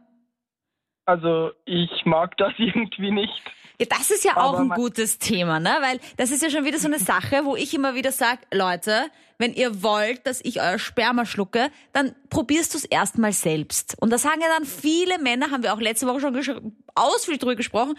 Also 1.04 1.52
ich 1.66 1.90
mag 2.04 2.36
das 2.38 2.52
irgendwie 2.58 3.10
nicht. 3.10 3.42
Ja, 3.78 3.86
das 3.86 4.10
ist 4.10 4.24
ja 4.24 4.36
auch 4.36 4.58
ein 4.58 4.68
gutes 4.70 5.18
Thema, 5.18 5.58
ne? 5.58 5.76
Weil 5.80 5.98
das 6.16 6.30
ist 6.30 6.42
ja 6.42 6.50
schon 6.50 6.64
wieder 6.64 6.78
so 6.78 6.86
eine 6.86 6.98
Sache, 6.98 7.44
wo 7.44 7.56
ich 7.56 7.74
immer 7.74 7.94
wieder 7.94 8.12
sage, 8.12 8.40
Leute, 8.52 9.10
wenn 9.38 9.52
ihr 9.52 9.82
wollt, 9.82 10.26
dass 10.26 10.40
ich 10.42 10.60
euer 10.60 10.78
Sperma 10.78 11.26
schlucke, 11.26 11.70
dann 11.92 12.14
probierst 12.30 12.74
du 12.74 12.78
es 12.78 12.84
erstmal 12.84 13.32
selbst. 13.32 13.96
Und 14.00 14.10
da 14.10 14.18
sagen 14.18 14.40
ja 14.40 14.48
dann 14.48 14.64
viele 14.64 15.18
Männer, 15.18 15.50
haben 15.50 15.62
wir 15.62 15.74
auch 15.74 15.80
letzte 15.80 16.06
Woche 16.06 16.20
schon 16.20 16.76
ausführlich 16.94 17.40
drüber 17.40 17.56
gesprochen, 17.56 17.96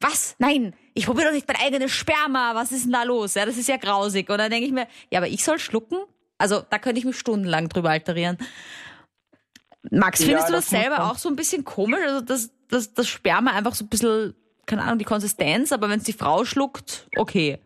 was? 0.00 0.36
Nein, 0.38 0.74
ich 0.94 1.06
probiere 1.06 1.28
doch 1.28 1.34
nicht 1.34 1.48
mein 1.48 1.56
eigenes 1.56 1.92
Sperma. 1.92 2.54
Was 2.54 2.70
ist 2.70 2.84
denn 2.84 2.92
da 2.92 3.02
los? 3.02 3.34
Ja, 3.34 3.46
das 3.46 3.56
ist 3.56 3.68
ja 3.68 3.76
grausig. 3.76 4.28
Und 4.28 4.38
dann 4.38 4.50
denke 4.50 4.66
ich 4.66 4.72
mir, 4.72 4.86
ja, 5.10 5.20
aber 5.20 5.28
ich 5.28 5.42
soll 5.42 5.58
schlucken? 5.58 5.98
Also, 6.38 6.62
da 6.68 6.78
könnte 6.78 6.98
ich 6.98 7.06
mich 7.06 7.18
stundenlang 7.18 7.68
drüber 7.68 7.90
alterieren. 7.90 8.36
Max, 9.90 10.20
Ja, 10.20 10.26
findest 10.26 10.48
du 10.48 10.52
das 10.52 10.68
das 10.68 10.70
selber 10.70 11.10
auch 11.10 11.16
so 11.16 11.28
ein 11.28 11.36
bisschen 11.36 11.64
komisch? 11.64 12.00
Also, 12.04 12.20
dass, 12.20 12.50
dass 12.68 12.92
das 12.92 13.08
Sperma 13.08 13.52
einfach 13.52 13.74
so 13.74 13.84
ein 13.84 13.88
bisschen, 13.88 14.34
keine 14.66 14.82
Ahnung, 14.82 14.98
die 14.98 15.04
Konsistenz, 15.04 15.72
aber 15.72 15.88
wenn 15.88 15.98
es 15.98 16.04
die 16.04 16.12
Frau 16.12 16.44
schluckt, 16.44 17.08
okay. 17.16 17.58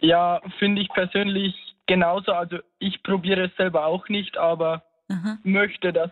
Ja, 0.00 0.40
finde 0.58 0.82
ich 0.82 0.88
persönlich 0.88 1.54
genauso. 1.86 2.32
Also 2.32 2.58
ich 2.78 3.02
probiere 3.02 3.46
es 3.46 3.56
selber 3.56 3.86
auch 3.86 4.08
nicht, 4.08 4.36
aber 4.36 4.84
Aha. 5.08 5.38
möchte, 5.42 5.92
dass 5.92 6.10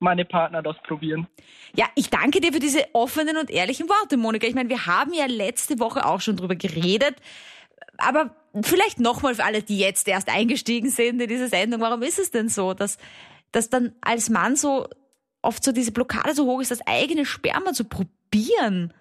meine 0.00 0.24
Partner 0.24 0.62
das 0.62 0.76
probieren. 0.82 1.28
Ja, 1.74 1.86
ich 1.94 2.10
danke 2.10 2.40
dir 2.40 2.52
für 2.52 2.58
diese 2.58 2.84
offenen 2.94 3.36
und 3.36 3.50
ehrlichen 3.50 3.88
Worte, 3.88 4.16
Monika. 4.16 4.46
Ich 4.46 4.54
meine, 4.54 4.68
wir 4.68 4.86
haben 4.86 5.12
ja 5.12 5.26
letzte 5.26 5.78
Woche 5.78 6.06
auch 6.06 6.20
schon 6.20 6.36
drüber 6.36 6.56
geredet. 6.56 7.16
Aber 7.98 8.34
vielleicht 8.62 8.98
nochmal 8.98 9.34
für 9.34 9.44
alle, 9.44 9.62
die 9.62 9.78
jetzt 9.78 10.08
erst 10.08 10.34
eingestiegen 10.34 10.90
sind 10.90 11.20
in 11.20 11.28
diese 11.28 11.48
Sendung. 11.48 11.80
Warum 11.80 12.02
ist 12.02 12.18
es 12.18 12.30
denn 12.30 12.48
so, 12.48 12.72
dass, 12.72 12.98
dass 13.52 13.68
dann 13.68 13.92
als 14.00 14.30
Mann 14.30 14.56
so 14.56 14.88
oft 15.42 15.62
so 15.62 15.70
diese 15.70 15.92
Blockade 15.92 16.34
so 16.34 16.46
hoch 16.46 16.60
ist, 16.60 16.70
das 16.70 16.86
eigene 16.86 17.26
Sperma 17.26 17.72
zu 17.72 17.84
probieren? 17.84 18.94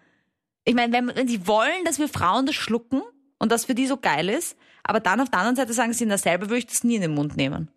Ich 0.65 0.75
meine, 0.75 0.93
wenn, 0.93 1.15
wenn 1.15 1.27
sie 1.27 1.47
wollen, 1.47 1.85
dass 1.85 1.97
wir 1.97 2.09
Frauen 2.09 2.45
das 2.45 2.55
schlucken 2.55 3.01
und 3.39 3.51
das 3.51 3.65
für 3.65 3.75
die 3.75 3.87
so 3.87 3.97
geil 3.97 4.29
ist, 4.29 4.57
aber 4.83 4.99
dann 4.99 5.19
auf 5.21 5.29
der 5.29 5.39
anderen 5.39 5.55
Seite 5.55 5.73
sagen 5.73 5.93
sie, 5.93 6.05
na 6.05 6.17
selber 6.17 6.49
würde 6.49 6.59
ich 6.59 6.67
das 6.67 6.83
nie 6.83 6.95
in 6.95 7.01
den 7.01 7.13
Mund 7.13 7.35
nehmen. 7.37 7.69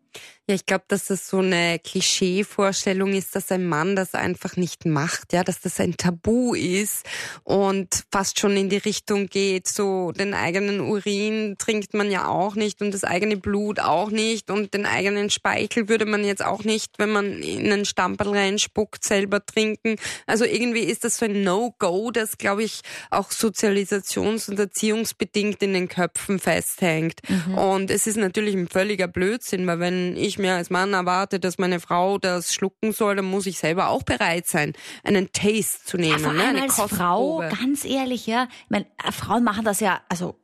Ja, 0.49 0.57
ich 0.57 0.67
glaube, 0.67 0.83
dass 0.89 1.07
das 1.07 1.29
so 1.29 1.39
eine 1.39 1.79
Klischeevorstellung 1.79 3.13
ist, 3.13 3.37
dass 3.37 3.53
ein 3.53 3.65
Mann 3.65 3.95
das 3.95 4.15
einfach 4.15 4.57
nicht 4.57 4.87
macht, 4.87 5.33
ja, 5.33 5.45
dass 5.45 5.61
das 5.61 5.79
ein 5.79 5.97
Tabu 5.97 6.55
ist 6.55 7.07
und 7.45 8.03
fast 8.11 8.41
schon 8.41 8.57
in 8.57 8.69
die 8.69 8.79
Richtung 8.79 9.29
geht, 9.29 9.69
so 9.69 10.11
den 10.11 10.35
eigenen 10.35 10.81
Urin 10.81 11.55
trinkt 11.59 11.95
man 11.95 12.11
ja 12.11 12.27
auch 12.27 12.57
nicht 12.57 12.83
und 12.83 12.93
das 12.93 13.05
eigene 13.05 13.37
Blut 13.37 13.79
auch 13.79 14.11
nicht 14.11 14.51
und 14.51 14.75
den 14.75 14.85
eigenen 14.85 15.31
Speichel 15.31 15.89
würde 15.89 16.07
man 16.07 16.25
jetzt 16.25 16.45
auch 16.45 16.65
nicht, 16.65 16.99
wenn 16.99 17.11
man 17.11 17.41
in 17.41 17.73
einen 17.73 17.85
Stamperl 17.85 18.31
reinspuckt, 18.37 19.05
selber 19.05 19.47
trinken. 19.47 19.95
Also 20.27 20.45
irgendwie 20.45 20.83
ist 20.83 21.05
das 21.05 21.19
so 21.19 21.25
ein 21.25 21.45
No-Go, 21.45 22.11
das 22.11 22.37
glaube 22.37 22.65
ich 22.65 22.81
auch 23.11 23.31
sozialisations- 23.31 24.51
und 24.51 24.59
erziehungsbedingt 24.59 25.63
in 25.63 25.73
den 25.73 25.87
Köpfen 25.87 26.41
festhängt. 26.41 27.21
Und 27.55 27.93
es 27.93 28.09
ist 28.09 28.17
natürlich 28.17 28.57
ein 28.57 28.67
völliger 28.67 29.07
Blödsinn, 29.07 29.69
weil 29.69 29.79
wenn 29.79 30.17
ich 30.17 30.32
mir 30.39 30.55
als 30.55 30.71
Mann 30.71 30.93
erwarte, 30.93 31.41
dass 31.41 31.59
meine 31.59 31.81
Frau 31.81 32.19
das 32.19 32.55
schlucken 32.55 32.93
soll, 32.93 33.17
dann 33.17 33.25
muss 33.25 33.47
ich 33.47 33.59
selber 33.59 33.89
auch 33.89 34.03
bereit 34.03 34.47
sein, 34.47 34.73
einen 35.05 35.33
Taste 35.33 35.85
zu 35.85 35.97
nehmen, 35.97 36.19
vor 36.19 36.33
ne? 36.33 36.45
eine 36.45 36.63
als 36.63 36.75
Frau, 36.75 37.39
ganz 37.61 37.85
ehrlich, 37.85 38.27
ja. 38.27 38.49
Ich 38.65 38.71
meine, 38.71 38.87
äh, 39.07 39.13
Frauen 39.13 39.45
machen 39.45 39.65
das 39.65 39.81
ja, 39.81 40.01
also 40.09 40.37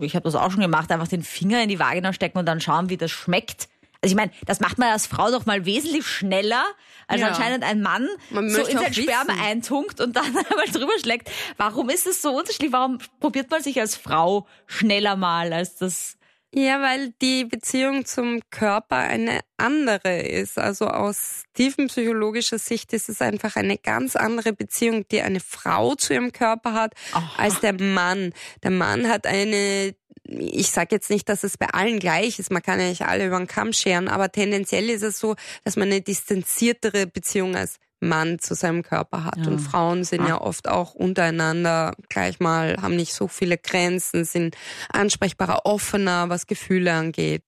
ich 0.00 0.14
habe 0.14 0.24
das 0.24 0.34
auch 0.34 0.50
schon 0.50 0.60
gemacht, 0.60 0.90
einfach 0.90 1.08
den 1.08 1.22
Finger 1.22 1.62
in 1.62 1.68
die 1.68 1.78
Vagina 1.78 2.12
stecken 2.12 2.38
und 2.38 2.46
dann 2.46 2.60
schauen, 2.60 2.88
wie 2.88 2.96
das 2.96 3.10
schmeckt. 3.10 3.68
Also 4.04 4.14
ich 4.14 4.16
meine, 4.16 4.32
das 4.46 4.58
macht 4.58 4.78
man 4.78 4.88
als 4.88 5.06
Frau 5.06 5.30
doch 5.30 5.46
mal 5.46 5.64
wesentlich 5.64 6.06
schneller, 6.06 6.64
als 7.06 7.20
Ja. 7.20 7.28
anscheinend 7.28 7.62
ein 7.62 7.82
Mann 7.82 8.08
Man 8.30 8.50
so 8.50 8.64
in 8.64 8.76
sein 8.78 8.92
Sperma 8.92 9.34
eintunkt 9.44 10.00
und 10.00 10.16
dann 10.16 10.24
einmal 10.50 10.66
drüber 10.72 10.98
schlägt. 11.00 11.30
Warum 11.56 11.88
ist 11.88 12.06
das 12.06 12.20
so 12.20 12.36
unterschiedlich? 12.36 12.72
Warum 12.72 12.98
probiert 13.20 13.50
man 13.50 13.62
sich 13.62 13.78
als 13.80 13.94
Frau 13.94 14.46
schneller 14.66 15.14
mal 15.14 15.52
als 15.52 15.76
das? 15.76 16.16
Ja, 16.54 16.82
weil 16.82 17.14
die 17.22 17.46
Beziehung 17.46 18.04
zum 18.04 18.40
Körper 18.50 18.96
eine 18.96 19.40
andere 19.56 20.20
ist. 20.20 20.58
Also 20.58 20.86
aus 20.86 21.44
tiefenpsychologischer 21.54 22.58
Sicht 22.58 22.92
ist 22.92 23.08
es 23.08 23.22
einfach 23.22 23.56
eine 23.56 23.78
ganz 23.78 24.16
andere 24.16 24.52
Beziehung, 24.52 25.08
die 25.08 25.22
eine 25.22 25.40
Frau 25.40 25.94
zu 25.94 26.12
ihrem 26.12 26.32
Körper 26.32 26.74
hat, 26.74 26.94
Aha. 27.12 27.42
als 27.42 27.60
der 27.60 27.72
Mann. 27.72 28.34
Der 28.62 28.70
Mann 28.70 29.08
hat 29.08 29.26
eine 29.26 29.94
ich 30.24 30.70
sage 30.70 30.94
jetzt 30.94 31.10
nicht, 31.10 31.28
dass 31.28 31.42
es 31.42 31.58
bei 31.58 31.66
allen 31.66 31.98
gleich 31.98 32.38
ist, 32.38 32.52
man 32.52 32.62
kann 32.62 32.78
ja 32.78 32.88
nicht 32.88 33.02
alle 33.02 33.26
über 33.26 33.38
den 33.38 33.48
Kamm 33.48 33.72
scheren, 33.72 34.08
aber 34.08 34.30
tendenziell 34.30 34.88
ist 34.88 35.02
es 35.02 35.18
so, 35.18 35.34
dass 35.64 35.76
man 35.76 35.88
eine 35.88 36.00
distanziertere 36.00 37.06
Beziehung 37.06 37.56
als 37.56 37.78
Mann 38.02 38.38
zu 38.38 38.54
seinem 38.54 38.82
Körper 38.82 39.24
hat. 39.24 39.38
Ja. 39.38 39.46
Und 39.46 39.58
Frauen 39.58 40.04
sind 40.04 40.26
ja 40.26 40.40
oft 40.40 40.68
auch 40.68 40.94
untereinander 40.94 41.94
gleich 42.08 42.40
mal, 42.40 42.76
haben 42.80 42.96
nicht 42.96 43.14
so 43.14 43.28
viele 43.28 43.56
Grenzen, 43.56 44.24
sind 44.24 44.56
ansprechbarer, 44.92 45.64
offener, 45.64 46.28
was 46.28 46.46
Gefühle 46.46 46.92
angeht. 46.92 47.44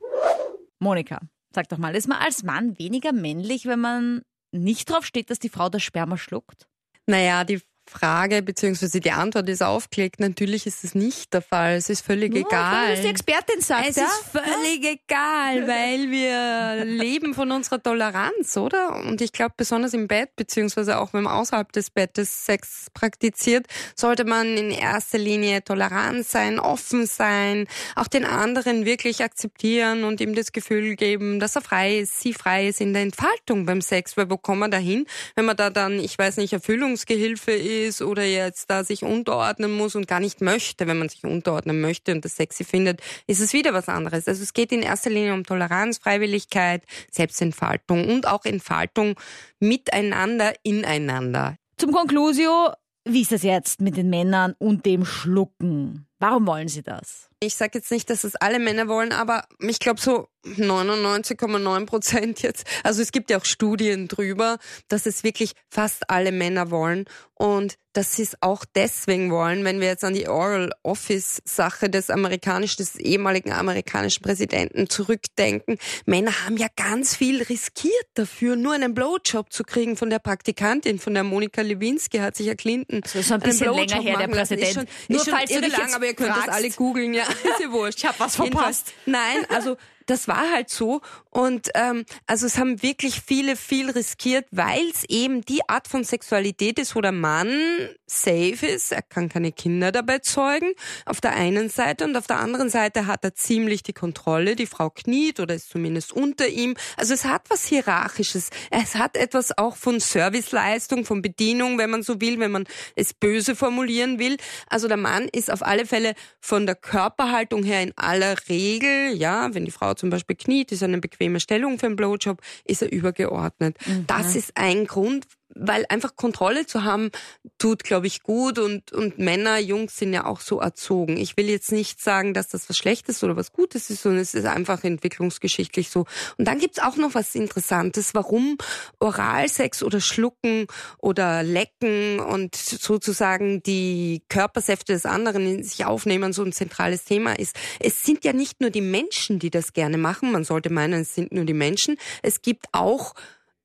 Monika, 0.79 1.21
sag 1.55 1.69
doch 1.69 1.79
mal, 1.79 1.95
ist 1.95 2.09
man 2.09 2.19
als 2.19 2.43
Mann 2.43 2.79
weniger 2.79 3.13
männlich, 3.13 3.67
wenn 3.67 3.81
man 3.81 4.23
nicht 4.53 4.91
drauf 4.91 5.05
steht, 5.05 5.31
dass 5.31 5.39
die 5.39 5.49
Frau 5.49 5.69
das 5.69 5.83
Sperma 5.83 6.17
schluckt? 6.17 6.67
Naja, 7.07 7.45
die 7.45 7.61
Frage 7.87 8.43
bzw. 8.43 8.99
die 9.01 9.11
Antwort 9.11 9.49
ist 9.49 9.63
aufgelegt. 9.63 10.19
Natürlich 10.19 10.67
ist 10.67 10.85
es 10.85 10.95
nicht 10.95 11.35
der 11.35 11.43
Fall. 11.43 11.75
Es 11.75 11.91
ist 11.91 12.05
völlig 12.05 12.33
Nur 12.33 12.47
egal. 12.47 12.93
es 12.93 13.03
die 13.03 13.09
Expertin 13.09 13.61
sagt, 13.61 13.89
Es 13.91 13.97
ja? 13.97 14.05
ist 14.05 14.25
völlig 14.33 14.85
egal, 14.85 15.69
weil 15.69 16.11
wir 16.11 16.85
leben 16.85 17.35
von 17.35 17.53
unserer 17.53 17.83
Toleranz, 17.83 18.57
oder? 18.57 18.97
Und 18.97 19.21
ich 19.21 19.33
glaube, 19.33 19.55
besonders 19.57 19.93
im 19.93 20.09
Bett, 20.09 20.35
beziehungsweise 20.37 20.99
auch 20.99 21.13
wenn 21.13 21.25
man 21.25 21.35
außerhalb 21.35 21.71
des 21.73 21.91
Bettes 21.91 22.47
Sex 22.47 22.87
praktiziert, 22.95 23.67
sollte 23.95 24.25
man 24.25 24.57
in 24.57 24.71
erster 24.71 25.19
Linie 25.19 25.63
tolerant 25.63 26.27
sein, 26.27 26.59
offen 26.59 27.07
sein, 27.07 27.67
auch 27.97 28.09
den 28.09 28.25
anderen 28.25 28.87
wirklich 28.87 29.23
akzeptieren 29.23 30.05
und 30.05 30.21
ihm 30.21 30.35
das 30.35 30.53
Gefühl 30.53 30.97
geben, 30.97 31.39
dass 31.39 31.55
er 31.55 31.63
frei 31.63 31.99
ist, 31.99 32.21
sie 32.21 32.33
frei 32.33 32.69
ist 32.69 32.81
in 32.81 32.95
der 32.95 33.03
Entfaltung 33.03 33.67
beim 33.67 33.83
Sex. 33.83 34.17
Weil 34.17 34.31
wo 34.31 34.39
kommen 34.39 34.61
wir 34.61 34.69
dahin, 34.69 35.07
wenn 35.37 35.45
man 35.45 35.57
da 35.57 35.69
dann, 35.71 35.99
ich 35.99 36.17
weiß 36.19 36.39
nicht, 36.39 36.53
Erfüllungsgehilfe 36.55 37.53
ist 37.53 37.74
oder 38.03 38.25
jetzt 38.25 38.71
da 38.71 38.85
sich 38.85 39.03
unterordnen 39.03 39.73
muss 39.73 39.95
und 39.95 40.09
gar 40.09 40.21
nicht 40.21 40.41
möchte, 40.41 40.87
wenn 40.87 40.99
man 40.99 41.09
sich 41.09 41.25
unterordnen 41.25 41.81
möchte 41.81 42.13
und 42.13 42.25
das 42.25 42.37
sexy 42.37 42.65
findet, 42.65 43.01
ist 43.27 43.41
es 43.41 43.53
wieder 43.53 43.73
was 43.73 43.89
anderes. 43.89 44.29
Also 44.29 44.43
es 44.43 44.53
geht 44.53 44.73
in 44.73 44.83
erster 44.83 45.11
Linie 45.11 45.35
um 45.35 45.45
Toleranz, 45.45 45.99
Freiwilligkeit, 45.99 46.83
Selbstentfaltung 47.11 48.09
und 48.09 48.27
auch 48.27 48.45
Entfaltung 48.45 49.15
miteinander, 49.61 50.55
ineinander. 50.63 51.57
Zum 51.77 51.93
Conclusio, 51.93 52.73
wie 53.05 53.23
ist 53.23 53.33
das 53.33 53.43
jetzt 53.43 53.81
mit 53.81 53.97
den 53.97 54.09
Männern 54.11 54.55
und 54.59 54.87
dem 54.87 55.05
Schlucken? 55.05 56.07
Warum 56.25 56.47
wollen 56.47 56.69
sie 56.69 56.83
das? 56.83 57.29
Ich 57.39 57.55
sage 57.55 57.73
jetzt 57.75 57.91
nicht, 57.91 58.09
dass 58.09 58.25
es 58.25 58.35
alle 58.35 58.59
Männer 58.59 58.89
wollen, 58.89 59.13
aber 59.13 59.45
ich 59.61 59.79
glaube 59.79 60.01
so 60.01 60.29
99,9 60.47 61.87
Prozent 61.87 62.41
jetzt. 62.43 62.67
Also 62.83 63.03
es 63.03 63.13
gibt 63.13 63.31
ja 63.31 63.39
auch 63.39 63.45
Studien 63.45 64.09
drüber, 64.09 64.59
dass 64.89 65.05
es 65.05 65.25
wirklich 65.25 65.53
fast 65.69 66.09
alle 66.09 66.33
Männer 66.33 66.71
wollen 66.71 67.05
und 67.35 67.77
dass 67.93 68.17
sie 68.17 68.23
es 68.23 68.37
auch 68.41 68.65
deswegen 68.75 69.31
wollen, 69.31 69.65
wenn 69.65 69.81
wir 69.81 69.87
jetzt 69.87 70.03
an 70.03 70.15
die 70.15 70.27
Oral 70.27 70.73
Office 70.83 71.41
Sache 71.45 71.89
des 71.89 72.11
amerikanischen, 72.11 72.79
des 72.79 72.97
ehemaligen 72.97 73.53
amerikanischen 73.53 74.23
Präsidenten 74.23 74.89
zurückdenken. 74.89 75.79
Männer 76.05 76.33
haben 76.45 76.57
ja 76.57 76.67
ganz 76.75 77.15
viel 77.15 77.43
riskiert 77.43 78.07
dafür, 78.15 78.57
nur 78.57 78.73
einen 78.73 78.95
Blowjob 78.95 79.53
zu 79.53 79.63
kriegen 79.63 79.97
von 79.97 80.11
der 80.11 80.19
Praktikantin, 80.19 80.99
von 80.99 81.15
der 81.15 81.23
Monika 81.23 81.63
Lewinsky 81.63 82.19
hat 82.19 82.37
sich 82.37 82.47
ja 82.47 82.55
Clinton 82.55 83.03
Das 83.03 83.15
ist 83.15 83.29
schon 83.29 83.41
ein 83.41 83.49
bisschen 83.49 83.73
länger 83.73 84.01
her, 84.01 84.19
der 84.19 84.29
lassen. 84.29 84.33
Präsident. 84.33 84.63
Ist 84.63 84.75
schon, 84.75 84.87
Nur 85.09 85.21
ist 85.21 85.31
falls 85.31 85.51
du 85.51 85.61
dich 85.61 85.73
lang, 85.73 85.83
jetzt 85.83 85.95
aber 85.95 86.07
ihr 86.21 86.27
könnt 86.27 86.37
fragst. 86.37 86.49
das 86.49 86.57
alle 86.57 86.71
googeln, 86.71 87.15
ja, 87.15 87.23
ist 87.45 87.61
ja 87.61 87.71
wurscht. 87.73 87.99
Ich 87.99 88.07
hab 88.07 88.19
was 88.21 88.37
Jedenfalls- 88.39 88.81
verpasst. 88.81 88.93
Nein, 89.07 89.45
also 89.49 89.77
das 90.07 90.29
war 90.29 90.51
halt 90.53 90.71
so. 90.71 91.01
Und 91.31 91.71
ähm, 91.75 92.05
also 92.27 92.47
es 92.47 92.59
haben 92.59 92.83
wirklich 92.83 93.21
viele 93.21 93.57
viel 93.57 93.91
riskiert, 93.91 94.47
weil 94.51 94.89
es 94.93 95.05
eben 95.09 95.43
die 95.43 95.69
Art 95.69 95.89
von 95.89 96.05
Sexualität 96.05 96.79
ist, 96.79 96.95
wo 96.95 97.01
der 97.01 97.13
Mann 97.13 97.89
safe 98.07 98.67
ist. 98.67 98.93
Er 98.93 99.03
kann 99.03 99.29
keine 99.29 99.53
Kinder 99.53 99.91
dabei 99.91 100.19
zeugen. 100.19 100.73
Auf 101.07 101.21
der 101.21 101.35
einen 101.35 101.69
Seite 101.71 102.05
und 102.05 102.17
auf 102.17 102.27
der 102.27 102.39
anderen 102.39 102.71
Seite 102.71 103.07
hat 103.07 103.25
er 103.25 103.35
ziemlich 103.35 103.83
die 103.83 103.93
Kontrolle. 103.93 104.57
Die 104.57 104.67
Frau 104.67 104.91
kniet 104.91 105.41
oder 105.41 105.55
ist 105.55 105.71
zumindest 105.71 106.13
unter 106.13 106.47
ihm. 106.47 106.77
Also 106.97 107.15
es 107.15 107.25
hat 107.25 107.51
was 107.51 107.65
Hierarchisches. 107.67 108.51
Es 108.71 108.95
hat 108.95 109.17
etwas 109.17 109.57
auch 109.57 109.77
von 109.77 110.01
Serviceleistung, 110.01 111.05
von 111.05 111.23
Bedienung, 111.23 111.79
wenn 111.79 111.91
man 111.91 112.03
so 112.03 112.21
will, 112.21 112.39
wenn 112.39 112.53
man 112.53 112.67
es 112.95 113.15
böse 113.15 113.57
formulieren 113.57 114.19
will. 114.19 114.37
Also 114.69 114.87
der 114.87 114.97
Mann 114.97 115.29
ist 115.33 115.51
auf 115.51 115.63
alle 115.63 115.87
Fälle 115.87 116.15
von 116.41 116.67
der 116.67 116.75
Körperhaltung 116.75 117.65
her 117.65 117.83
in 117.83 117.93
aller 117.97 118.37
Regel, 118.49 119.17
ja, 119.17 119.53
wenn 119.55 119.65
die 119.65 119.71
Frau 119.71 119.94
zum 119.97 120.11
Beispiel 120.11 120.37
kniet, 120.37 120.73
ist 120.73 120.83
eine 120.83 120.99
bequeme 120.99 121.41
Stellung 121.41 121.79
für 121.79 121.87
einen 121.87 121.97
Blowjob, 121.97 122.41
ist 122.65 122.83
er 122.83 122.93
übergeordnet. 122.93 123.77
Das 124.07 124.37
ist 124.37 124.57
ein 124.57 124.87
Grund, 124.87 125.27
weil 125.49 125.85
einfach 125.89 126.17
Kontrolle 126.17 126.67
zu 126.67 126.85
haben, 126.85 127.11
tut, 127.59 127.85
glaube 127.85 128.07
ich, 128.07 128.23
gut 128.23 128.59
und, 128.59 128.93
und 128.93 129.19
Männer, 129.19 129.59
Jungs 129.59 129.97
sind 129.97 130.13
ja 130.13 130.27
auch 130.27 130.41
so 130.41 130.61
erzogen. 130.61 131.17
Ich 131.17 131.37
will 131.37 131.49
jetzt 131.49 131.71
nicht 131.71 132.01
sagen, 132.01 132.35
dass 132.35 132.49
das 132.49 132.69
was 132.69 132.77
Schlechtes 132.77 133.23
oder 133.23 133.37
was 133.37 133.53
Gutes 133.53 133.91
ist, 133.91 134.03
sondern 134.03 134.23
es 134.23 134.35
ist 134.35 134.47
einfach 134.47 134.83
entwicklungsgeschichtlich 134.85 135.91
so. 135.91 136.07
Und 136.39 136.47
dann 136.47 136.59
gibt's 136.59 136.81
auch 136.81 136.97
noch 136.97 137.15
was 137.15 137.35
Interessantes, 137.35 138.15
warum 138.15 138.59
Oralsex 138.99 139.83
oder 139.83 140.01
Schlucken 140.01 140.67
oder 140.99 141.43
Lecken 141.43 142.21
und 142.21 142.57
sozusagen 142.57 143.63
die 143.63 144.23
Körpersäfte 144.29 144.93
des 144.93 145.07
anderen 145.07 145.47
in 145.47 145.63
sich 145.63 145.85
aufnehmen 145.85 146.33
so 146.33 146.43
ein 146.43 146.53
zentrales 146.53 147.05
Thema 147.05 147.39
ist. 147.39 147.57
Es 147.81 148.03
sind 148.03 148.25
ja 148.25 148.33
nicht 148.33 148.61
nur 148.61 148.71
die 148.71 148.81
Menschen, 148.81 149.39
die 149.39 149.51
das 149.51 149.73
gerne 149.73 149.99
machen. 149.99 150.33
Man 150.33 150.45
sollte 150.45 150.71
meinen, 150.71 151.03
es 151.03 151.15
sind 151.15 151.33
nur 151.33 151.45
die 151.45 151.55
Menschen. 151.55 151.97
Es 152.23 152.43
gibt 152.43 152.67
auch 152.73 153.15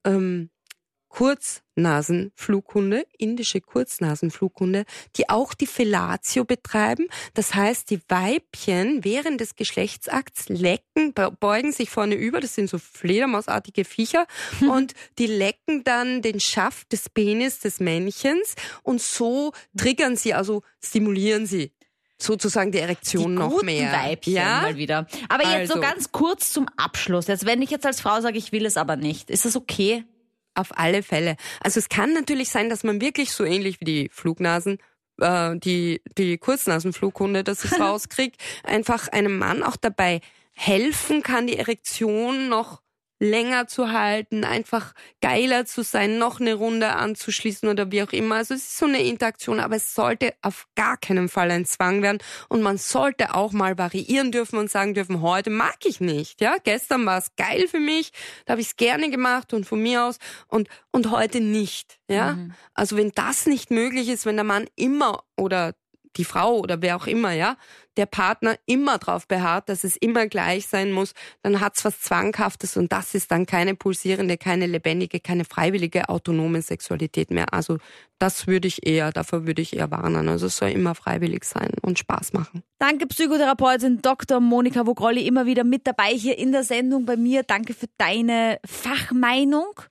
ähm, 0.05 0.49
Kurznasenflughunde, 1.09 3.05
indische 3.17 3.61
Kurznasenflughunde, 3.61 4.85
die 5.15 5.29
auch 5.29 5.53
die 5.53 5.67
Fellatio 5.67 6.45
betreiben. 6.45 7.07
Das 7.33 7.55
heißt, 7.55 7.89
die 7.89 7.99
Weibchen 8.07 9.03
während 9.03 9.41
des 9.41 9.55
Geschlechtsakts 9.55 10.49
lecken, 10.49 11.13
be- 11.13 11.31
beugen 11.39 11.71
sich 11.71 11.89
vorne 11.89 12.15
über, 12.15 12.39
das 12.39 12.55
sind 12.55 12.69
so 12.69 12.77
fledermausartige 12.77 13.85
Viecher, 13.85 14.25
und 14.71 14.93
die 15.17 15.27
lecken 15.27 15.83
dann 15.83 16.21
den 16.21 16.39
Schaft 16.39 16.91
des 16.91 17.09
Penis 17.09 17.59
des 17.59 17.79
Männchens 17.79 18.55
und 18.83 19.01
so 19.01 19.51
triggern 19.77 20.15
sie, 20.15 20.33
also 20.33 20.63
stimulieren 20.83 21.45
sie 21.45 21.71
sozusagen 22.21 22.71
die 22.73 22.79
Erektion 22.79 23.31
die 23.31 23.37
noch 23.39 23.63
mehr. 23.63 23.93
Weibchen 23.93 24.33
ja? 24.33 24.61
mal 24.61 24.75
wieder. 24.75 25.07
Aber 25.29 25.43
jetzt 25.45 25.69
so 25.69 25.75
Also. 25.75 25.81
ganz 25.81 26.11
kurz 26.11 26.51
zum 26.51 26.67
Abschluss. 26.75 27.27
Jetzt, 27.27 27.45
wenn 27.45 27.61
ich 27.61 27.69
jetzt 27.69 27.85
als 27.85 28.01
Frau 28.01 28.19
sage, 28.19 28.37
ich 28.37 28.51
will 28.51 28.65
es 28.65 28.75
aber 28.75 28.97
nicht, 28.97 29.29
ist 29.29 29.45
das 29.45 29.55
okay? 29.55 30.03
Auf 30.55 30.77
alle 30.77 31.03
Fälle. 31.03 31.35
Also 31.61 31.79
es 31.79 31.89
kann 31.89 32.13
natürlich 32.13 32.49
sein, 32.49 32.69
dass 32.69 32.83
man 32.83 33.01
wirklich 33.01 33.31
so 33.31 33.43
ähnlich 33.43 33.79
wie 33.79 33.85
die 33.85 34.09
Flugnasen, 34.11 34.79
äh, 35.19 35.55
die, 35.57 36.01
die 36.17 36.37
Kurznasenflughunde, 36.37 37.43
dass 37.43 37.63
es 37.63 37.79
rauskriegt, 37.79 38.41
einfach 38.63 39.07
einem 39.07 39.37
Mann 39.37 39.63
auch 39.63 39.77
dabei 39.77 40.21
helfen 40.53 41.23
kann, 41.23 41.47
die 41.47 41.57
Erektion 41.57 42.49
noch 42.49 42.81
länger 43.19 43.67
zu 43.67 43.91
halten, 43.91 44.43
einfach 44.43 44.93
geiler 45.21 45.65
zu 45.65 45.83
sein, 45.83 46.17
noch 46.17 46.39
eine 46.39 46.53
Runde 46.53 46.89
anzuschließen 46.95 47.69
oder 47.69 47.91
wie 47.91 48.01
auch 48.01 48.11
immer. 48.11 48.35
Also 48.35 48.53
es 48.53 48.61
ist 48.61 48.77
so 48.77 48.85
eine 48.85 49.03
Interaktion, 49.03 49.59
aber 49.59 49.75
es 49.75 49.93
sollte 49.93 50.33
auf 50.41 50.67
gar 50.75 50.97
keinen 50.97 51.29
Fall 51.29 51.51
ein 51.51 51.65
Zwang 51.65 52.01
werden 52.01 52.19
und 52.47 52.61
man 52.61 52.77
sollte 52.77 53.35
auch 53.35 53.51
mal 53.51 53.77
variieren 53.77 54.31
dürfen 54.31 54.57
und 54.57 54.71
sagen 54.71 54.93
dürfen, 54.93 55.21
heute 55.21 55.49
mag 55.49 55.77
ich 55.85 55.99
nicht, 55.99 56.41
ja, 56.41 56.55
gestern 56.63 57.05
war 57.05 57.17
es 57.17 57.35
geil 57.35 57.67
für 57.67 57.79
mich, 57.79 58.11
da 58.45 58.53
habe 58.53 58.61
ich 58.61 58.67
es 58.67 58.75
gerne 58.77 59.09
gemacht 59.09 59.53
und 59.53 59.65
von 59.65 59.81
mir 59.81 60.05
aus 60.05 60.17
und 60.47 60.69
und 60.91 61.11
heute 61.11 61.41
nicht, 61.41 61.99
ja. 62.09 62.39
Also 62.73 62.97
wenn 62.97 63.11
das 63.11 63.45
nicht 63.45 63.71
möglich 63.71 64.09
ist, 64.09 64.25
wenn 64.25 64.35
der 64.35 64.45
Mann 64.45 64.67
immer 64.75 65.23
oder 65.37 65.73
die 66.17 66.25
Frau 66.25 66.59
oder 66.59 66.81
wer 66.81 66.95
auch 66.95 67.07
immer, 67.07 67.31
ja, 67.31 67.55
der 67.97 68.05
Partner 68.05 68.55
immer 68.65 68.97
darauf 68.97 69.27
beharrt, 69.27 69.69
dass 69.69 69.83
es 69.83 69.97
immer 69.97 70.27
gleich 70.27 70.67
sein 70.67 70.91
muss, 70.91 71.13
dann 71.43 71.59
hat's 71.59 71.83
was 71.83 72.01
Zwanghaftes 72.01 72.77
und 72.77 72.91
das 72.91 73.13
ist 73.13 73.31
dann 73.31 73.45
keine 73.45 73.75
pulsierende, 73.75 74.37
keine 74.37 74.67
lebendige, 74.67 75.19
keine 75.19 75.43
freiwillige, 75.43 76.07
autonome 76.09 76.61
Sexualität 76.61 77.29
mehr. 77.29 77.53
Also 77.53 77.77
das 78.17 78.47
würde 78.47 78.67
ich 78.67 78.87
eher, 78.87 79.11
davor 79.11 79.45
würde 79.45 79.61
ich 79.61 79.75
eher 79.75 79.91
warnen. 79.91 80.29
Also 80.29 80.47
es 80.47 80.57
soll 80.57 80.69
immer 80.69 80.95
freiwillig 80.95 81.43
sein 81.43 81.71
und 81.81 81.99
Spaß 81.99 82.33
machen. 82.33 82.63
Danke 82.79 83.05
Psychotherapeutin 83.07 84.01
Dr. 84.01 84.39
Monika 84.39 84.85
Vogrolli 84.85 85.27
immer 85.27 85.45
wieder 85.45 85.63
mit 85.63 85.85
dabei 85.85 86.13
hier 86.13 86.37
in 86.37 86.51
der 86.51 86.63
Sendung 86.63 87.05
bei 87.05 87.17
mir. 87.17 87.43
Danke 87.43 87.73
für 87.73 87.87
deine 87.97 88.59
Fachmeinung. 88.65 89.81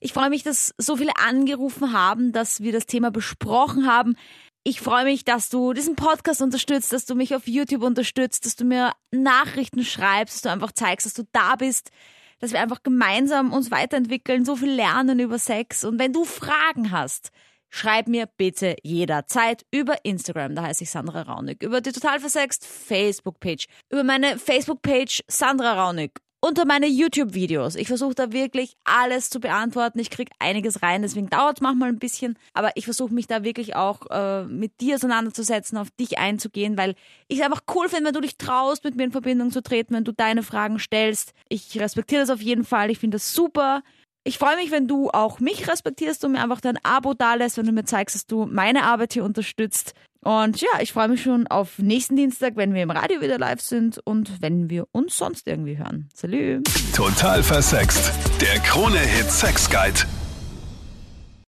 Ich 0.00 0.12
freue 0.12 0.30
mich, 0.30 0.42
dass 0.42 0.74
so 0.78 0.96
viele 0.96 1.12
angerufen 1.16 1.92
haben, 1.92 2.32
dass 2.32 2.60
wir 2.60 2.72
das 2.72 2.86
Thema 2.86 3.12
besprochen 3.12 3.86
haben. 3.86 4.16
Ich 4.64 4.80
freue 4.80 5.04
mich, 5.04 5.24
dass 5.24 5.48
du 5.48 5.72
diesen 5.72 5.96
Podcast 5.96 6.40
unterstützt, 6.40 6.92
dass 6.92 7.04
du 7.04 7.16
mich 7.16 7.34
auf 7.34 7.48
YouTube 7.48 7.82
unterstützt, 7.82 8.46
dass 8.46 8.54
du 8.54 8.64
mir 8.64 8.92
Nachrichten 9.10 9.84
schreibst, 9.84 10.36
dass 10.36 10.42
du 10.42 10.50
einfach 10.50 10.70
zeigst, 10.70 11.04
dass 11.04 11.14
du 11.14 11.24
da 11.32 11.56
bist, 11.56 11.90
dass 12.38 12.52
wir 12.52 12.60
einfach 12.60 12.84
gemeinsam 12.84 13.52
uns 13.52 13.72
weiterentwickeln, 13.72 14.44
so 14.44 14.54
viel 14.54 14.70
lernen 14.70 15.18
über 15.18 15.40
Sex. 15.40 15.82
Und 15.84 15.98
wenn 15.98 16.12
du 16.12 16.24
Fragen 16.24 16.92
hast, 16.92 17.30
schreib 17.70 18.06
mir 18.06 18.26
bitte 18.36 18.76
jederzeit 18.84 19.64
über 19.72 20.04
Instagram, 20.04 20.54
da 20.54 20.62
heiße 20.62 20.84
ich 20.84 20.90
Sandra 20.90 21.22
Raunig, 21.22 21.60
über 21.64 21.80
die 21.80 21.90
Total 21.90 22.20
Versext 22.20 22.64
Facebook-Page, 22.64 23.66
über 23.90 24.04
meine 24.04 24.38
Facebook-Page 24.38 25.24
Sandra 25.26 25.84
Raunig, 25.84 26.20
unter 26.44 26.66
meine 26.66 26.88
YouTube-Videos. 26.88 27.76
Ich 27.76 27.86
versuche 27.86 28.16
da 28.16 28.32
wirklich 28.32 28.76
alles 28.84 29.30
zu 29.30 29.38
beantworten. 29.38 30.00
Ich 30.00 30.10
krieg 30.10 30.28
einiges 30.40 30.82
rein, 30.82 31.02
deswegen 31.02 31.30
dauert 31.30 31.58
es 31.58 31.62
manchmal 31.62 31.88
ein 31.88 32.00
bisschen, 32.00 32.36
aber 32.52 32.72
ich 32.74 32.84
versuche 32.84 33.14
mich 33.14 33.28
da 33.28 33.44
wirklich 33.44 33.76
auch 33.76 34.10
äh, 34.10 34.44
mit 34.44 34.80
dir 34.80 34.96
auseinanderzusetzen, 34.96 35.78
auf 35.78 35.90
dich 35.92 36.18
einzugehen, 36.18 36.76
weil 36.76 36.96
ich 37.28 37.38
es 37.38 37.44
einfach 37.44 37.62
cool 37.74 37.88
finde, 37.88 38.06
wenn 38.06 38.14
du 38.14 38.20
dich 38.20 38.36
traust, 38.38 38.82
mit 38.82 38.96
mir 38.96 39.04
in 39.04 39.12
Verbindung 39.12 39.52
zu 39.52 39.62
treten, 39.62 39.94
wenn 39.94 40.04
du 40.04 40.12
deine 40.12 40.42
Fragen 40.42 40.80
stellst. 40.80 41.32
Ich 41.48 41.78
respektiere 41.78 42.22
das 42.22 42.30
auf 42.30 42.42
jeden 42.42 42.64
Fall. 42.64 42.90
Ich 42.90 42.98
finde 42.98 43.14
das 43.16 43.32
super. 43.32 43.82
Ich 44.24 44.38
freue 44.38 44.56
mich, 44.56 44.72
wenn 44.72 44.88
du 44.88 45.10
auch 45.10 45.38
mich 45.38 45.68
respektierst 45.68 46.24
und 46.24 46.32
mir 46.32 46.42
einfach 46.42 46.60
dein 46.60 46.78
Abo 46.84 47.14
dalässt, 47.14 47.56
wenn 47.56 47.66
du 47.66 47.72
mir 47.72 47.84
zeigst, 47.84 48.16
dass 48.16 48.26
du 48.26 48.46
meine 48.46 48.82
Arbeit 48.82 49.12
hier 49.12 49.24
unterstützt. 49.24 49.94
Und 50.24 50.60
ja, 50.60 50.68
ich 50.80 50.92
freue 50.92 51.08
mich 51.08 51.22
schon 51.22 51.48
auf 51.48 51.78
nächsten 51.78 52.14
Dienstag, 52.14 52.56
wenn 52.56 52.74
wir 52.74 52.82
im 52.82 52.90
Radio 52.90 53.20
wieder 53.20 53.38
live 53.38 53.60
sind 53.60 53.98
und 54.04 54.40
wenn 54.40 54.70
wir 54.70 54.86
uns 54.92 55.18
sonst 55.18 55.48
irgendwie 55.48 55.78
hören. 55.78 56.08
Salü. 56.14 56.62
Total 56.94 57.42
versext. 57.42 58.12
Der 58.40 58.60
Krone-Hit 58.60 59.30
Sex 59.30 59.68
Guide. 59.68 60.00